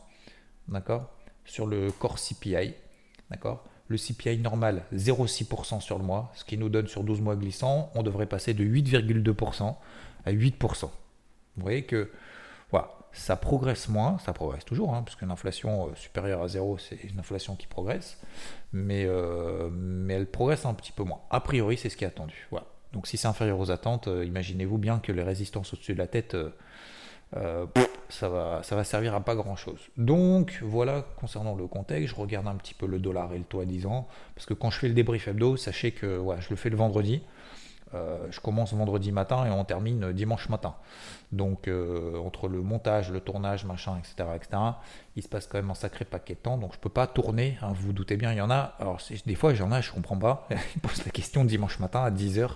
D'accord? 0.68 1.10
Sur 1.44 1.66
le 1.66 1.90
core 1.90 2.18
CPI. 2.18 2.74
D'accord? 3.30 3.64
Le 3.88 3.98
CPI 3.98 4.38
normal, 4.38 4.84
0,6% 4.94 5.80
sur 5.80 5.98
le 5.98 6.04
mois, 6.04 6.32
ce 6.34 6.44
qui 6.44 6.56
nous 6.56 6.70
donne 6.70 6.86
sur 6.86 7.04
12 7.04 7.20
mois 7.20 7.36
glissants, 7.36 7.90
on 7.94 8.02
devrait 8.02 8.26
passer 8.26 8.54
de 8.54 8.64
8,2% 8.64 9.76
à 10.24 10.32
8%. 10.32 10.80
Vous 10.84 11.62
voyez 11.62 11.84
que 11.84 12.10
ça 13.14 13.36
progresse 13.36 13.88
moins, 13.88 14.18
ça 14.18 14.32
progresse 14.32 14.64
toujours, 14.64 14.92
hein, 14.94 15.02
parce 15.02 15.16
qu'une 15.16 15.30
inflation 15.30 15.86
euh, 15.86 15.94
supérieure 15.94 16.42
à 16.42 16.48
0, 16.48 16.78
c'est 16.78 16.96
une 17.04 17.18
inflation 17.18 17.54
qui 17.54 17.66
progresse, 17.66 18.20
mais, 18.72 19.04
euh, 19.06 19.70
mais 19.72 20.14
elle 20.14 20.26
progresse 20.26 20.66
un 20.66 20.74
petit 20.74 20.92
peu 20.92 21.04
moins. 21.04 21.20
A 21.30 21.40
priori, 21.40 21.78
c'est 21.78 21.88
ce 21.88 21.96
qui 21.96 22.04
est 22.04 22.08
attendu. 22.08 22.48
Donc 22.92 23.06
si 23.06 23.16
c'est 23.16 23.28
inférieur 23.28 23.58
aux 23.58 23.70
attentes, 23.70 24.08
euh, 24.08 24.24
imaginez-vous 24.24 24.78
bien 24.78 24.98
que 24.98 25.12
les 25.12 25.22
résistances 25.22 25.72
au-dessus 25.72 25.94
de 25.94 25.98
la 25.98 26.06
tête 26.06 26.36
ça, 28.10 28.28
va, 28.28 28.62
ça 28.62 28.76
va 28.76 28.84
servir 28.84 29.12
à 29.14 29.20
pas 29.20 29.34
grand 29.34 29.56
chose. 29.56 29.80
Donc 29.96 30.60
voilà, 30.62 31.04
concernant 31.16 31.56
le 31.56 31.66
contexte, 31.66 32.14
je 32.14 32.20
regarde 32.20 32.46
un 32.46 32.54
petit 32.54 32.74
peu 32.74 32.86
le 32.86 33.00
dollar 33.00 33.32
et 33.32 33.38
le 33.38 33.44
taux 33.44 33.58
à 33.58 33.64
10 33.64 33.86
ans, 33.86 34.06
parce 34.36 34.46
que 34.46 34.54
quand 34.54 34.70
je 34.70 34.78
fais 34.78 34.86
le 34.86 34.94
débrief 34.94 35.26
hebdo, 35.26 35.56
sachez 35.56 35.90
que 35.90 36.22
je 36.38 36.50
le 36.50 36.56
fais 36.56 36.70
le 36.70 36.76
vendredi. 36.76 37.22
Euh, 37.94 38.18
je 38.30 38.40
commence 38.40 38.72
vendredi 38.72 39.12
matin 39.12 39.46
et 39.46 39.50
on 39.50 39.64
termine 39.64 40.12
dimanche 40.12 40.48
matin. 40.48 40.74
Donc 41.32 41.68
euh, 41.68 42.18
entre 42.18 42.48
le 42.48 42.60
montage, 42.60 43.10
le 43.10 43.20
tournage, 43.20 43.64
machin, 43.64 43.98
etc., 43.98 44.30
etc., 44.34 44.62
il 45.16 45.22
se 45.22 45.28
passe 45.28 45.46
quand 45.46 45.58
même 45.58 45.70
un 45.70 45.74
sacré 45.74 46.04
paquet 46.04 46.34
de 46.34 46.40
temps. 46.40 46.58
Donc 46.58 46.72
je 46.74 46.78
peux 46.78 46.88
pas 46.88 47.06
tourner. 47.06 47.56
Hein, 47.62 47.68
vous 47.74 47.88
vous 47.88 47.92
doutez 47.92 48.16
bien, 48.16 48.32
il 48.32 48.38
y 48.38 48.40
en 48.40 48.50
a. 48.50 48.74
Alors 48.80 49.00
des 49.26 49.34
fois, 49.34 49.54
j'en 49.54 49.72
ai, 49.72 49.82
je 49.82 49.92
comprends 49.92 50.18
pas. 50.18 50.48
Ils 50.76 50.80
posent 50.80 51.04
la 51.04 51.12
question 51.12 51.44
dimanche 51.44 51.78
matin 51.78 52.02
à 52.02 52.10
10h 52.10 52.50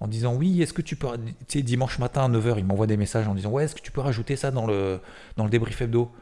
en 0.00 0.08
disant 0.08 0.34
oui, 0.34 0.60
est-ce 0.60 0.74
que 0.74 0.82
tu 0.82 0.96
peux, 0.96 1.08
tu 1.16 1.58
sais, 1.58 1.62
dimanche 1.62 1.98
matin 1.98 2.24
à 2.24 2.28
9h, 2.28 2.58
il 2.58 2.66
m'envoie 2.66 2.86
des 2.86 2.98
messages 2.98 3.26
en 3.28 3.34
disant 3.34 3.50
ouais, 3.50 3.64
est-ce 3.64 3.74
que 3.74 3.80
tu 3.80 3.92
peux 3.92 4.02
rajouter 4.02 4.36
ça 4.36 4.50
dans 4.50 4.66
le, 4.66 5.00
dans 5.36 5.44
le 5.44 5.50
débrief 5.50 5.80
hebdo? 5.80 6.12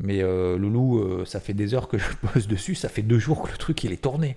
Mais 0.00 0.22
euh, 0.22 0.56
Loulou, 0.56 0.98
euh, 0.98 1.24
ça 1.26 1.40
fait 1.40 1.52
des 1.52 1.74
heures 1.74 1.86
que 1.88 1.98
je 1.98 2.06
pose 2.32 2.48
dessus, 2.48 2.74
ça 2.74 2.88
fait 2.88 3.02
deux 3.02 3.18
jours 3.18 3.42
que 3.42 3.50
le 3.52 3.58
truc 3.58 3.84
il 3.84 3.92
est 3.92 4.02
tourné. 4.02 4.34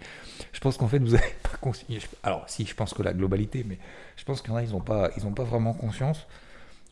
Je 0.52 0.60
pense 0.60 0.78
qu'en 0.78 0.88
fait 0.88 1.00
vous 1.00 1.12
n'avez 1.12 1.34
pas 1.42 1.58
conscience. 1.60 1.90
Alors 2.22 2.44
si, 2.48 2.66
je 2.66 2.76
pense 2.76 2.94
que 2.94 3.02
la 3.02 3.14
globalité, 3.14 3.66
mais 3.68 3.80
je 4.18 4.24
pense 4.26 4.42
qu'il 4.42 4.52
y 4.52 4.54
en 4.54 4.58
a, 4.58 4.64
ils 4.64 4.72
n'ont 4.72 4.82
pas, 4.82 5.10
ils 5.18 5.24
pas 5.34 5.44
vraiment 5.44 5.74
conscience 5.74 6.28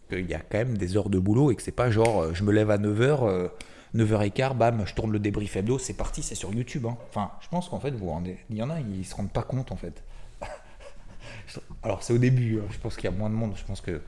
qu'il 0.10 0.26
y 0.30 0.34
a 0.34 0.40
quand 0.40 0.58
même 0.58 0.78
des 0.78 0.98
heures 0.98 1.10
de 1.10 1.20
boulot 1.20 1.52
et 1.52 1.56
que 1.56 1.62
c'est 1.62 1.72
pas 1.72 1.92
genre 1.92 2.24
euh, 2.24 2.32
je 2.34 2.44
me 2.44 2.52
lève 2.52 2.72
à 2.72 2.78
9h, 2.78 3.50
9h15, 3.94 4.56
bam, 4.56 4.84
je 4.86 4.94
tourne 4.94 5.12
le 5.12 5.20
débrief 5.20 5.56
hebdo, 5.58 5.78
c'est 5.78 5.94
parti, 5.94 6.24
c'est 6.24 6.36
sur 6.36 6.54
YouTube. 6.54 6.86
hein. 6.86 6.98
Enfin, 7.10 7.32
je 7.42 7.50
pense 7.50 7.68
qu'en 7.68 7.80
fait, 7.80 7.92
vous 7.92 8.00
vous 8.06 8.10
rendez- 8.10 8.38
il 8.50 8.56
y 8.58 8.64
en 8.64 8.70
a, 8.70 8.80
ils 8.80 9.06
se 9.06 9.16
rendent 9.16 9.32
pas 9.34 9.44
compte 9.44 9.72
en 9.72 9.76
fait. 9.76 10.02
Alors 11.84 12.04
c'est 12.04 12.14
au 12.14 12.18
début, 12.18 12.60
hein. 12.60 12.68
je 12.72 12.78
pense 12.80 12.96
qu'il 12.96 13.06
y 13.06 13.14
a 13.14 13.18
moins 13.18 13.30
de 13.30 13.36
monde, 13.36 13.54
je 13.58 13.64
pense 13.66 13.82
que 13.82 14.02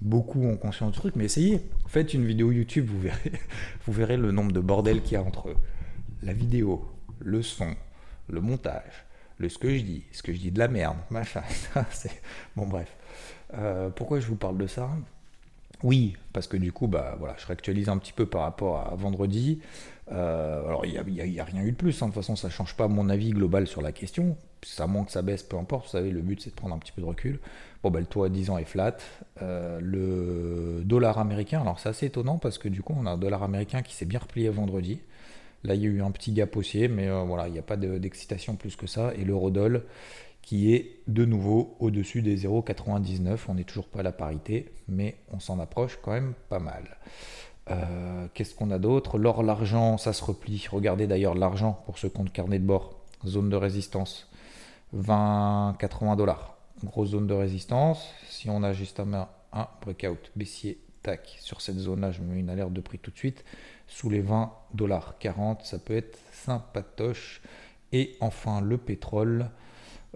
beaucoup 0.00 0.42
ont 0.44 0.56
conscience 0.56 0.92
du 0.92 0.98
truc, 0.98 1.16
mais 1.16 1.24
essayez, 1.24 1.60
faites 1.86 2.14
une 2.14 2.24
vidéo 2.26 2.52
YouTube, 2.52 2.86
vous 2.88 3.00
verrez, 3.00 3.32
vous 3.86 3.92
verrez 3.92 4.16
le 4.16 4.30
nombre 4.32 4.52
de 4.52 4.60
bordel 4.60 5.02
qu'il 5.02 5.12
y 5.14 5.16
a 5.16 5.22
entre 5.22 5.54
la 6.22 6.32
vidéo, 6.32 6.84
le 7.20 7.42
son, 7.42 7.74
le 8.28 8.40
montage, 8.40 9.04
le 9.38 9.48
ce 9.48 9.58
que 9.58 9.76
je 9.76 9.82
dis, 9.82 10.04
ce 10.12 10.22
que 10.22 10.32
je 10.32 10.38
dis 10.38 10.50
de 10.50 10.58
la 10.58 10.68
merde, 10.68 10.96
machin. 11.10 11.42
bon 12.56 12.66
bref. 12.66 12.94
Euh, 13.54 13.88
pourquoi 13.90 14.20
je 14.20 14.26
vous 14.26 14.36
parle 14.36 14.58
de 14.58 14.66
ça? 14.66 14.90
Oui, 15.84 16.16
parce 16.32 16.48
que 16.48 16.56
du 16.56 16.72
coup, 16.72 16.88
bah, 16.88 17.14
voilà, 17.20 17.36
je 17.38 17.46
réactualise 17.46 17.88
un 17.88 17.98
petit 17.98 18.12
peu 18.12 18.26
par 18.26 18.42
rapport 18.42 18.78
à 18.78 18.96
vendredi. 18.96 19.60
Euh, 20.10 20.66
alors, 20.66 20.84
il 20.84 20.90
n'y 20.92 21.38
a, 21.38 21.42
a 21.42 21.46
rien 21.46 21.62
eu 21.62 21.70
de 21.70 21.76
plus. 21.76 22.02
hein. 22.02 22.06
De 22.06 22.12
toute 22.12 22.20
façon, 22.20 22.34
ça 22.34 22.48
ne 22.48 22.52
change 22.52 22.74
pas 22.74 22.88
mon 22.88 23.08
avis 23.08 23.30
global 23.30 23.66
sur 23.68 23.80
la 23.80 23.92
question. 23.92 24.36
Ça 24.62 24.88
monte, 24.88 25.10
ça 25.10 25.22
baisse, 25.22 25.44
peu 25.44 25.56
importe. 25.56 25.84
Vous 25.84 25.92
savez, 25.92 26.10
le 26.10 26.20
but, 26.20 26.40
c'est 26.42 26.50
de 26.50 26.56
prendre 26.56 26.74
un 26.74 26.78
petit 26.78 26.90
peu 26.90 27.00
de 27.00 27.06
recul. 27.06 27.38
Bon, 27.82 27.90
bah, 27.90 28.00
le 28.00 28.06
taux 28.06 28.24
à 28.24 28.28
10 28.28 28.50
ans 28.50 28.58
est 28.58 28.64
flat. 28.64 28.96
Euh, 29.42 29.78
le 29.80 30.82
dollar 30.84 31.18
américain, 31.18 31.60
alors 31.60 31.78
c'est 31.78 31.88
assez 31.88 32.06
étonnant 32.06 32.38
parce 32.38 32.58
que 32.58 32.68
du 32.68 32.82
coup, 32.82 32.94
on 32.98 33.06
a 33.06 33.10
un 33.10 33.18
dollar 33.18 33.42
américain 33.42 33.82
qui 33.82 33.94
s'est 33.94 34.04
bien 34.06 34.18
replié 34.20 34.48
vendredi. 34.48 35.00
Là, 35.64 35.74
il 35.74 35.82
y 35.82 35.84
a 35.86 35.88
eu 35.88 36.02
un 36.02 36.10
petit 36.10 36.32
gap 36.32 36.54
haussier, 36.56 36.88
mais 36.88 37.08
euh, 37.08 37.22
voilà, 37.22 37.48
il 37.48 37.52
n'y 37.52 37.58
a 37.58 37.62
pas 37.62 37.76
de- 37.76 37.98
d'excitation 37.98 38.56
plus 38.56 38.76
que 38.76 38.86
ça. 38.86 39.12
Et 39.14 39.24
l'eurodoll 39.24 39.84
qui 40.42 40.72
est 40.74 41.00
de 41.08 41.24
nouveau 41.24 41.76
au-dessus 41.78 42.22
des 42.22 42.36
0,99. 42.46 43.38
On 43.48 43.54
n'est 43.54 43.64
toujours 43.64 43.86
pas 43.88 44.00
à 44.00 44.02
la 44.02 44.12
parité, 44.12 44.72
mais 44.88 45.16
on 45.30 45.40
s'en 45.40 45.58
approche 45.60 45.98
quand 46.02 46.12
même 46.12 46.32
pas 46.48 46.58
mal. 46.58 46.96
Euh, 47.70 48.26
Qu'est-ce 48.34 48.54
qu'on 48.54 48.70
a 48.70 48.78
d'autre? 48.78 49.18
L'or, 49.18 49.42
l'argent, 49.42 49.98
ça 49.98 50.12
se 50.12 50.24
replie. 50.24 50.66
Regardez 50.70 51.06
d'ailleurs 51.06 51.34
l'argent 51.34 51.82
pour 51.84 51.96
ont 52.18 52.24
le 52.24 52.30
carnet 52.30 52.58
de 52.58 52.64
bord. 52.64 52.94
Zone 53.26 53.50
de 53.50 53.56
résistance, 53.56 54.30
20,80 54.94 56.16
dollars. 56.16 56.57
Grosse 56.84 57.10
zone 57.10 57.26
de 57.26 57.34
résistance. 57.34 58.12
Si 58.28 58.48
on 58.48 58.62
a 58.62 58.72
juste 58.72 59.00
à 59.00 59.04
main 59.04 59.28
un 59.52 59.66
breakout 59.82 60.30
baissier, 60.36 60.78
tac, 61.02 61.36
sur 61.40 61.60
cette 61.60 61.78
zone-là, 61.78 62.12
je 62.12 62.20
me 62.20 62.34
mets 62.34 62.40
une 62.40 62.50
alerte 62.50 62.72
de 62.72 62.80
prix 62.80 62.98
tout 62.98 63.10
de 63.10 63.16
suite. 63.16 63.44
Sous 63.86 64.10
les 64.10 64.20
20 64.20 64.52
dollars 64.74 65.18
40, 65.18 65.62
ça 65.64 65.78
peut 65.78 65.96
être 65.96 66.18
sympatoche. 66.32 67.40
Et 67.92 68.16
enfin, 68.20 68.60
le 68.60 68.78
pétrole. 68.78 69.50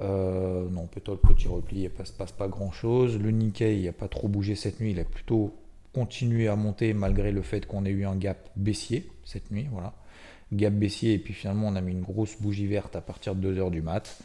Euh, 0.01 0.69
non, 0.71 0.87
pétrole 0.87 1.19
petit 1.19 1.49
repli, 1.49 1.83
il 1.83 1.91
ne 1.99 2.05
se 2.05 2.13
passe 2.13 2.33
pas 2.33 2.49
grand 2.49 2.71
chose. 2.71 3.19
Le 3.19 3.31
Nikkei, 3.31 3.81
il 3.81 3.85
n'a 3.85 3.93
pas 3.93 4.09
trop 4.09 4.29
bougé 4.29 4.55
cette 4.55 4.81
nuit, 4.81 4.93
il 4.93 5.01
a 5.01 5.05
plutôt 5.05 5.55
continué 5.93 6.49
à 6.49 6.57
monter 6.57 6.95
malgré 6.95 7.33
le 7.33 7.43
fait 7.43 7.67
qu'on 7.67 7.85
ait 7.85 7.91
eu 7.91 8.07
un 8.07 8.17
gap 8.17 8.51
baissier 8.57 9.11
cette 9.25 9.51
nuit. 9.51 9.69
Voilà. 9.71 9.95
Gap 10.53 10.75
baissier, 10.75 11.15
et 11.15 11.19
puis 11.19 11.35
finalement, 11.35 11.69
on 11.69 11.77
a 11.77 11.81
mis 11.81 11.93
une 11.93 12.03
grosse 12.03 12.37
bougie 12.41 12.67
verte 12.67 12.97
à 12.97 13.01
partir 13.01 13.35
de 13.35 13.53
2h 13.53 13.71
du 13.71 13.83
mat. 13.83 14.19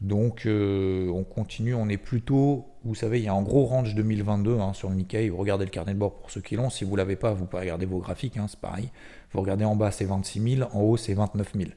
Donc, 0.00 0.44
euh, 0.44 1.08
on 1.08 1.24
continue, 1.24 1.74
on 1.74 1.88
est 1.88 1.96
plutôt, 1.96 2.66
vous 2.84 2.94
savez, 2.94 3.18
il 3.18 3.24
y 3.24 3.28
a 3.28 3.34
un 3.34 3.42
gros 3.42 3.64
range 3.64 3.94
2022 3.94 4.58
hein, 4.58 4.72
sur 4.74 4.90
le 4.90 4.96
Nikkei. 4.96 5.30
Vous 5.30 5.38
regardez 5.38 5.64
le 5.64 5.70
carnet 5.70 5.94
de 5.94 5.98
bord 5.98 6.18
pour 6.18 6.30
ceux 6.30 6.42
qui 6.42 6.56
l'ont. 6.56 6.68
Si 6.68 6.84
vous 6.84 6.92
ne 6.92 6.96
l'avez 6.98 7.16
pas, 7.16 7.32
vous 7.32 7.46
pouvez 7.46 7.62
regarder 7.62 7.86
vos 7.86 7.98
graphiques, 7.98 8.36
hein, 8.36 8.46
c'est 8.48 8.60
pareil. 8.60 8.90
Vous 9.32 9.40
regardez 9.40 9.64
en 9.64 9.74
bas, 9.74 9.90
c'est 9.90 10.04
26 10.04 10.56
000, 10.56 10.70
en 10.72 10.80
haut, 10.80 10.96
c'est 10.96 11.14
29 11.14 11.52
000 11.54 11.70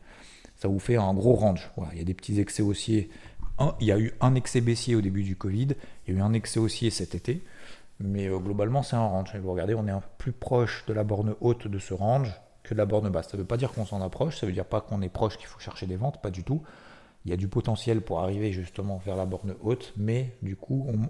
ça 0.59 0.67
vous 0.67 0.79
fait 0.79 0.97
un 0.97 1.13
gros 1.13 1.35
range. 1.35 1.71
Il 1.93 1.97
y 1.97 2.01
a 2.01 2.03
des 2.03 2.13
petits 2.13 2.39
excès 2.39 2.61
haussiers. 2.61 3.09
Il 3.79 3.87
y 3.87 3.91
a 3.91 3.97
eu 3.97 4.13
un 4.19 4.35
excès 4.35 4.61
baissier 4.61 4.95
au 4.95 5.01
début 5.01 5.23
du 5.23 5.35
Covid, 5.35 5.69
il 6.05 6.13
y 6.13 6.17
a 6.17 6.19
eu 6.19 6.21
un 6.21 6.33
excès 6.33 6.59
haussier 6.59 6.89
cet 6.91 7.13
été, 7.13 7.43
mais 7.99 8.27
euh, 8.27 8.37
globalement 8.37 8.83
c'est 8.83 8.95
un 8.95 9.05
range. 9.05 9.33
Et 9.35 9.39
vous 9.39 9.51
regardez, 9.51 9.73
on 9.73 9.85
est 9.87 9.91
plus 10.17 10.31
proche 10.31 10.85
de 10.87 10.93
la 10.93 11.03
borne 11.03 11.35
haute 11.41 11.67
de 11.67 11.79
ce 11.79 11.93
range 11.93 12.31
que 12.69 12.75
de 12.75 12.77
la 12.77 12.85
borne 12.85 13.09
basse. 13.09 13.29
Ça 13.29 13.37
veut 13.37 13.45
pas 13.45 13.57
dire 13.57 13.71
qu'on 13.73 13.85
s'en 13.85 14.01
approche, 14.01 14.39
ça 14.39 14.45
veut 14.45 14.53
dire 14.53 14.65
pas 14.65 14.79
qu'on 14.79 15.01
est 15.01 15.09
proche 15.09 15.37
qu'il 15.37 15.47
faut 15.47 15.59
chercher 15.59 15.87
des 15.87 15.95
ventes, 15.95 16.21
pas 16.21 16.29
du 16.29 16.43
tout. 16.43 16.61
Il 17.25 17.31
y 17.31 17.33
a 17.33 17.37
du 17.37 17.47
potentiel 17.47 18.01
pour 18.01 18.19
arriver 18.19 18.51
justement 18.51 18.97
vers 19.03 19.15
la 19.15 19.25
borne 19.25 19.55
haute, 19.61 19.93
mais 19.97 20.35
du 20.41 20.55
coup 20.55 20.87
on, 20.87 21.09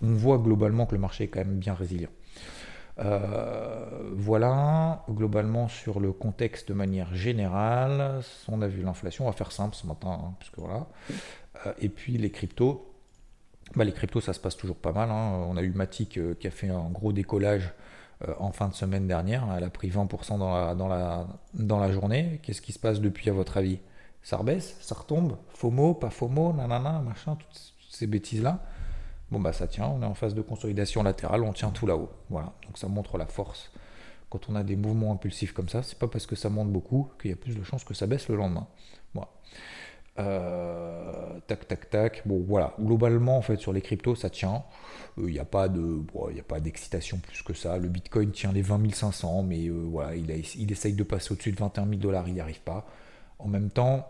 voit 0.00 0.38
globalement 0.38 0.86
que 0.86 0.94
le 0.94 1.00
marché 1.00 1.24
est 1.24 1.28
quand 1.28 1.40
même 1.40 1.58
bien 1.58 1.74
résilient. 1.74 2.08
Euh, 2.98 4.10
voilà, 4.14 5.04
globalement 5.10 5.68
sur 5.68 6.00
le 6.00 6.12
contexte 6.12 6.68
de 6.68 6.74
manière 6.74 7.14
générale, 7.14 8.20
on 8.48 8.62
a 8.62 8.66
vu 8.66 8.82
l'inflation, 8.82 9.26
on 9.26 9.30
va 9.30 9.36
faire 9.36 9.52
simple 9.52 9.76
ce 9.76 9.86
matin, 9.86 10.18
hein, 10.22 10.34
puisque 10.38 10.58
voilà. 10.58 10.86
Euh, 11.66 11.72
et 11.80 11.90
puis 11.90 12.16
les 12.16 12.30
cryptos, 12.30 12.90
bah, 13.76 13.84
les 13.84 13.92
cryptos 13.92 14.22
ça 14.22 14.32
se 14.32 14.40
passe 14.40 14.56
toujours 14.56 14.76
pas 14.76 14.92
mal. 14.92 15.10
hein. 15.10 15.44
On 15.48 15.56
a 15.56 15.62
eu 15.62 15.70
Matic 15.70 16.16
euh, 16.16 16.34
qui 16.34 16.46
a 16.46 16.50
fait 16.50 16.70
un 16.70 16.88
gros 16.88 17.12
décollage 17.12 17.72
en 18.38 18.52
fin 18.52 18.68
de 18.68 18.74
semaine 18.74 19.06
dernière, 19.06 19.46
elle 19.56 19.64
a 19.64 19.70
pris 19.70 19.88
20% 19.88 20.38
dans 20.38 20.54
la, 20.54 20.74
dans, 20.74 20.88
la, 20.88 21.26
dans 21.54 21.78
la 21.78 21.90
journée. 21.90 22.40
Qu'est-ce 22.42 22.60
qui 22.60 22.72
se 22.72 22.78
passe 22.78 23.00
depuis 23.00 23.30
à 23.30 23.32
votre 23.32 23.56
avis? 23.56 23.78
Ça 24.22 24.36
rebaisse? 24.36 24.76
Ça 24.80 24.94
retombe? 24.94 25.36
FOMO, 25.54 25.94
pas 25.94 26.10
FOMO, 26.10 26.52
nanana, 26.52 27.00
machin, 27.00 27.36
toutes 27.36 27.74
toutes 27.90 27.96
ces 27.96 28.06
bêtises-là 28.06 28.60
Bon 29.30 29.38
bah 29.38 29.52
ça 29.52 29.68
tient, 29.68 29.86
on 29.86 30.02
est 30.02 30.06
en 30.06 30.14
phase 30.14 30.34
de 30.34 30.42
consolidation 30.42 31.04
latérale, 31.04 31.44
on 31.44 31.52
tient 31.52 31.70
tout 31.70 31.86
là-haut. 31.86 32.10
Voilà, 32.30 32.52
donc 32.66 32.76
ça 32.78 32.88
montre 32.88 33.16
la 33.16 33.26
force. 33.26 33.70
Quand 34.28 34.48
on 34.48 34.56
a 34.56 34.64
des 34.64 34.74
mouvements 34.74 35.12
impulsifs 35.12 35.52
comme 35.52 35.68
ça, 35.68 35.84
c'est 35.84 35.98
pas 35.98 36.08
parce 36.08 36.26
que 36.26 36.34
ça 36.34 36.50
monte 36.50 36.72
beaucoup 36.72 37.12
qu'il 37.20 37.30
y 37.30 37.34
a 37.34 37.36
plus 37.36 37.56
de 37.56 37.62
chances 37.62 37.84
que 37.84 37.94
ça 37.94 38.08
baisse 38.08 38.28
le 38.28 38.34
lendemain. 38.34 38.66
Voilà. 39.14 39.28
Euh, 40.20 41.38
tac 41.46 41.66
tac 41.68 41.90
tac. 41.90 42.22
Bon 42.26 42.42
voilà, 42.46 42.74
globalement 42.80 43.38
en 43.38 43.42
fait 43.42 43.56
sur 43.56 43.72
les 43.72 43.80
cryptos 43.80 44.14
ça 44.14 44.30
tient. 44.30 44.64
Euh, 45.18 45.24
Il 45.26 45.32
n'y 45.32 45.38
a 45.38 45.44
pas 45.44 45.68
de, 45.68 46.00
a 46.38 46.42
pas 46.42 46.60
d'excitation 46.60 47.18
plus 47.18 47.42
que 47.42 47.54
ça. 47.54 47.78
Le 47.78 47.88
Bitcoin 47.88 48.30
tient 48.30 48.52
les 48.52 48.62
20 48.62 48.92
500, 48.94 49.42
mais 49.42 49.66
euh, 49.68 49.72
voilà, 49.90 50.14
il, 50.14 50.30
il 50.58 50.72
essaye 50.72 50.92
de 50.94 51.02
passer 51.02 51.32
au-dessus 51.32 51.52
de 51.52 51.58
21 51.58 51.86
000 51.88 51.96
dollars, 52.00 52.28
il 52.28 52.34
n'y 52.34 52.40
arrive 52.40 52.60
pas. 52.60 52.86
En 53.38 53.48
même 53.48 53.70
temps, 53.70 54.06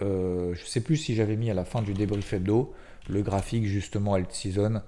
euh, 0.00 0.54
je 0.54 0.64
sais 0.64 0.80
plus 0.80 0.96
si 0.96 1.14
j'avais 1.14 1.36
mis 1.36 1.50
à 1.50 1.54
la 1.54 1.64
fin 1.64 1.82
du 1.82 1.94
débrief 1.94 2.32
hebdo 2.32 2.74
le 3.08 3.22
graphique 3.22 3.66
justement 3.66 4.14
alt 4.14 4.30
season. 4.32 4.82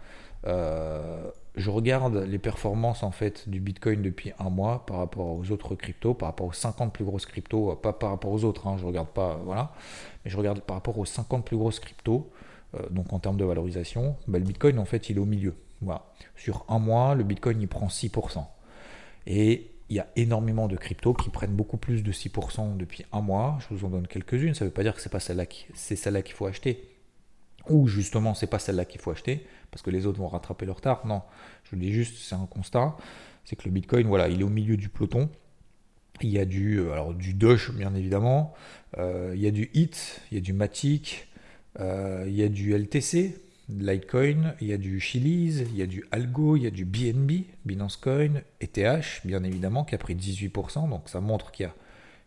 Euh, 0.46 1.30
je 1.56 1.70
regarde 1.70 2.16
les 2.16 2.38
performances 2.38 3.02
en 3.02 3.10
fait 3.10 3.48
du 3.48 3.60
Bitcoin 3.60 4.02
depuis 4.02 4.32
un 4.38 4.50
mois 4.50 4.84
par 4.86 4.98
rapport 4.98 5.38
aux 5.38 5.50
autres 5.50 5.74
cryptos, 5.74 6.14
par 6.14 6.28
rapport 6.28 6.46
aux 6.48 6.52
50 6.52 6.92
plus 6.92 7.04
grosses 7.04 7.26
cryptos, 7.26 7.72
euh, 7.72 7.76
pas 7.76 7.92
par 7.92 8.10
rapport 8.10 8.32
aux 8.32 8.44
autres, 8.44 8.66
hein, 8.66 8.76
je 8.78 8.84
regarde 8.84 9.08
pas, 9.08 9.40
voilà, 9.44 9.72
mais 10.24 10.30
je 10.30 10.36
regarde 10.36 10.60
par 10.60 10.76
rapport 10.76 10.98
aux 10.98 11.04
50 11.04 11.44
plus 11.44 11.56
grosses 11.56 11.80
cryptos, 11.80 12.30
euh, 12.74 12.80
donc 12.90 13.12
en 13.12 13.20
termes 13.20 13.36
de 13.36 13.44
valorisation, 13.44 14.16
bah, 14.26 14.38
le 14.38 14.44
Bitcoin 14.44 14.78
en 14.78 14.84
fait 14.84 15.08
il 15.08 15.16
est 15.16 15.20
au 15.20 15.26
milieu. 15.26 15.54
Sur 16.36 16.64
un 16.68 16.78
mois, 16.78 17.14
le 17.14 17.24
Bitcoin 17.24 17.60
il 17.60 17.68
prend 17.68 17.88
6%. 17.88 18.46
Et 19.26 19.70
il 19.90 19.96
y 19.96 20.00
a 20.00 20.06
énormément 20.16 20.66
de 20.66 20.76
cryptos 20.76 21.14
qui 21.14 21.28
prennent 21.28 21.54
beaucoup 21.54 21.76
plus 21.76 22.02
de 22.02 22.10
6% 22.10 22.76
depuis 22.76 23.04
un 23.12 23.20
mois. 23.20 23.58
Je 23.60 23.74
vous 23.74 23.84
en 23.84 23.90
donne 23.90 24.06
quelques-unes. 24.06 24.54
Ça 24.54 24.64
ne 24.64 24.70
veut 24.70 24.74
pas 24.74 24.82
dire 24.82 24.94
que 24.94 25.00
c'est 25.02 25.10
pas 25.10 25.20
c'est 25.20 25.96
celle-là 25.96 26.22
qu'il 26.22 26.34
faut 26.34 26.46
acheter. 26.46 26.93
Ou 27.68 27.88
justement, 27.88 28.34
c'est 28.34 28.46
pas 28.46 28.58
celle-là 28.58 28.84
qu'il 28.84 29.00
faut 29.00 29.10
acheter 29.10 29.46
parce 29.74 29.82
que 29.82 29.90
les 29.90 30.06
autres 30.06 30.20
vont 30.20 30.28
rattraper 30.28 30.66
le 30.66 30.72
retard. 30.72 31.04
Non, 31.04 31.22
je 31.64 31.74
dis 31.74 31.92
juste, 31.92 32.16
c'est 32.18 32.36
un 32.36 32.46
constat. 32.46 32.96
C'est 33.44 33.56
que 33.56 33.64
le 33.64 33.72
Bitcoin, 33.72 34.06
voilà, 34.06 34.28
il 34.28 34.40
est 34.40 34.44
au 34.44 34.48
milieu 34.48 34.76
du 34.76 34.88
peloton. 34.88 35.28
Il 36.20 36.30
y 36.30 36.38
a 36.38 36.44
du, 36.44 36.78
euh, 36.78 36.92
alors 36.92 37.12
du 37.12 37.34
Doge, 37.34 37.72
bien 37.72 37.92
évidemment. 37.94 38.54
Euh, 38.98 39.32
il 39.34 39.42
y 39.42 39.48
a 39.48 39.50
du 39.50 39.70
HIT, 39.74 40.20
il 40.30 40.36
y 40.36 40.38
a 40.38 40.40
du 40.40 40.52
Matic, 40.52 41.26
euh, 41.80 42.24
il 42.28 42.36
y 42.36 42.44
a 42.44 42.48
du 42.48 42.72
LTC, 42.72 43.34
Litecoin, 43.68 44.54
il 44.60 44.68
y 44.68 44.72
a 44.72 44.76
du 44.76 45.00
Chiliz, 45.00 45.64
il 45.68 45.76
y 45.76 45.82
a 45.82 45.86
du 45.86 46.04
Algo, 46.12 46.56
il 46.56 46.62
y 46.62 46.66
a 46.68 46.70
du 46.70 46.84
BNB, 46.84 47.46
Binance 47.64 47.96
Coin, 47.96 48.42
ETH, 48.60 49.22
bien 49.24 49.42
évidemment, 49.42 49.84
qui 49.84 49.96
a 49.96 49.98
pris 49.98 50.14
18%. 50.14 50.88
Donc 50.88 51.08
ça 51.08 51.20
montre 51.20 51.50
qu'il 51.50 51.66
y 51.66 51.68
a 51.68 51.74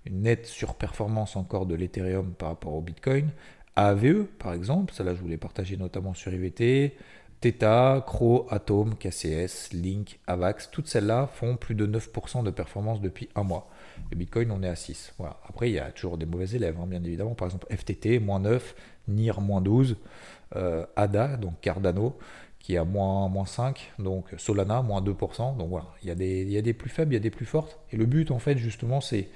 une 0.06 0.24
nette 0.24 0.48
surperformance 0.48 1.38
encore 1.38 1.66
de 1.66 1.76
l'Ethereum 1.76 2.34
par 2.34 2.50
rapport 2.50 2.74
au 2.74 2.82
Bitcoin. 2.82 3.30
AVE, 3.78 4.26
par 4.40 4.54
exemple, 4.54 4.92
ça 4.94 5.04
là 5.04 5.14
je 5.14 5.22
voulais 5.22 5.38
partager 5.38 5.78
notamment 5.78 6.16
sur 6.16 6.34
IVT, 6.34 6.96
Theta, 7.40 8.04
Cro, 8.08 8.48
Atom, 8.50 8.96
KCS, 8.96 9.72
Link, 9.74 10.20
Avax, 10.26 10.72
toutes 10.72 10.88
celles-là 10.88 11.30
font 11.32 11.56
plus 11.56 11.76
de 11.76 11.86
9% 11.86 12.44
de 12.44 12.50
performance 12.50 13.00
depuis 13.00 13.30
un 13.36 13.44
mois. 13.44 13.70
Le 14.10 14.18
Bitcoin, 14.18 14.50
on 14.50 14.64
est 14.64 14.68
à 14.68 14.76
6. 14.76 15.14
Voilà. 15.20 15.40
Après, 15.48 15.70
il 15.70 15.74
y 15.74 15.80
a 15.80 15.92
toujours 15.92 16.18
des 16.18 16.26
mauvais 16.26 16.50
élèves, 16.56 16.76
hein, 16.82 16.88
bien 16.88 17.04
évidemment. 17.04 17.36
Par 17.36 17.48
exemple, 17.48 17.68
FTT, 17.70 18.20
moins 18.20 18.40
9%, 18.40 18.62
NIR, 19.10 19.40
moins 19.42 19.62
12, 19.62 19.98
euh, 20.56 20.84
ADA, 20.96 21.38
donc 21.38 21.62
Cardano, 21.62 22.18
qui 22.58 22.74
est 22.74 22.78
à 22.78 22.84
moins, 22.84 23.30
moins 23.30 23.46
5, 23.46 23.94
donc 24.00 24.26
Solana, 24.38 24.82
moins 24.82 25.02
2%. 25.02 25.58
Donc 25.58 25.70
voilà, 25.70 25.86
il 26.02 26.08
y 26.08 26.58
a 26.58 26.62
des 26.62 26.74
plus 26.74 26.90
faibles, 26.90 27.12
il 27.14 27.18
y 27.18 27.20
a 27.20 27.22
des 27.22 27.30
plus 27.30 27.46
fortes. 27.46 27.78
Et 27.92 27.98
le 27.98 28.08
but, 28.08 28.32
en 28.32 28.40
fait, 28.40 28.58
justement, 28.58 29.00
c'est 29.02 29.28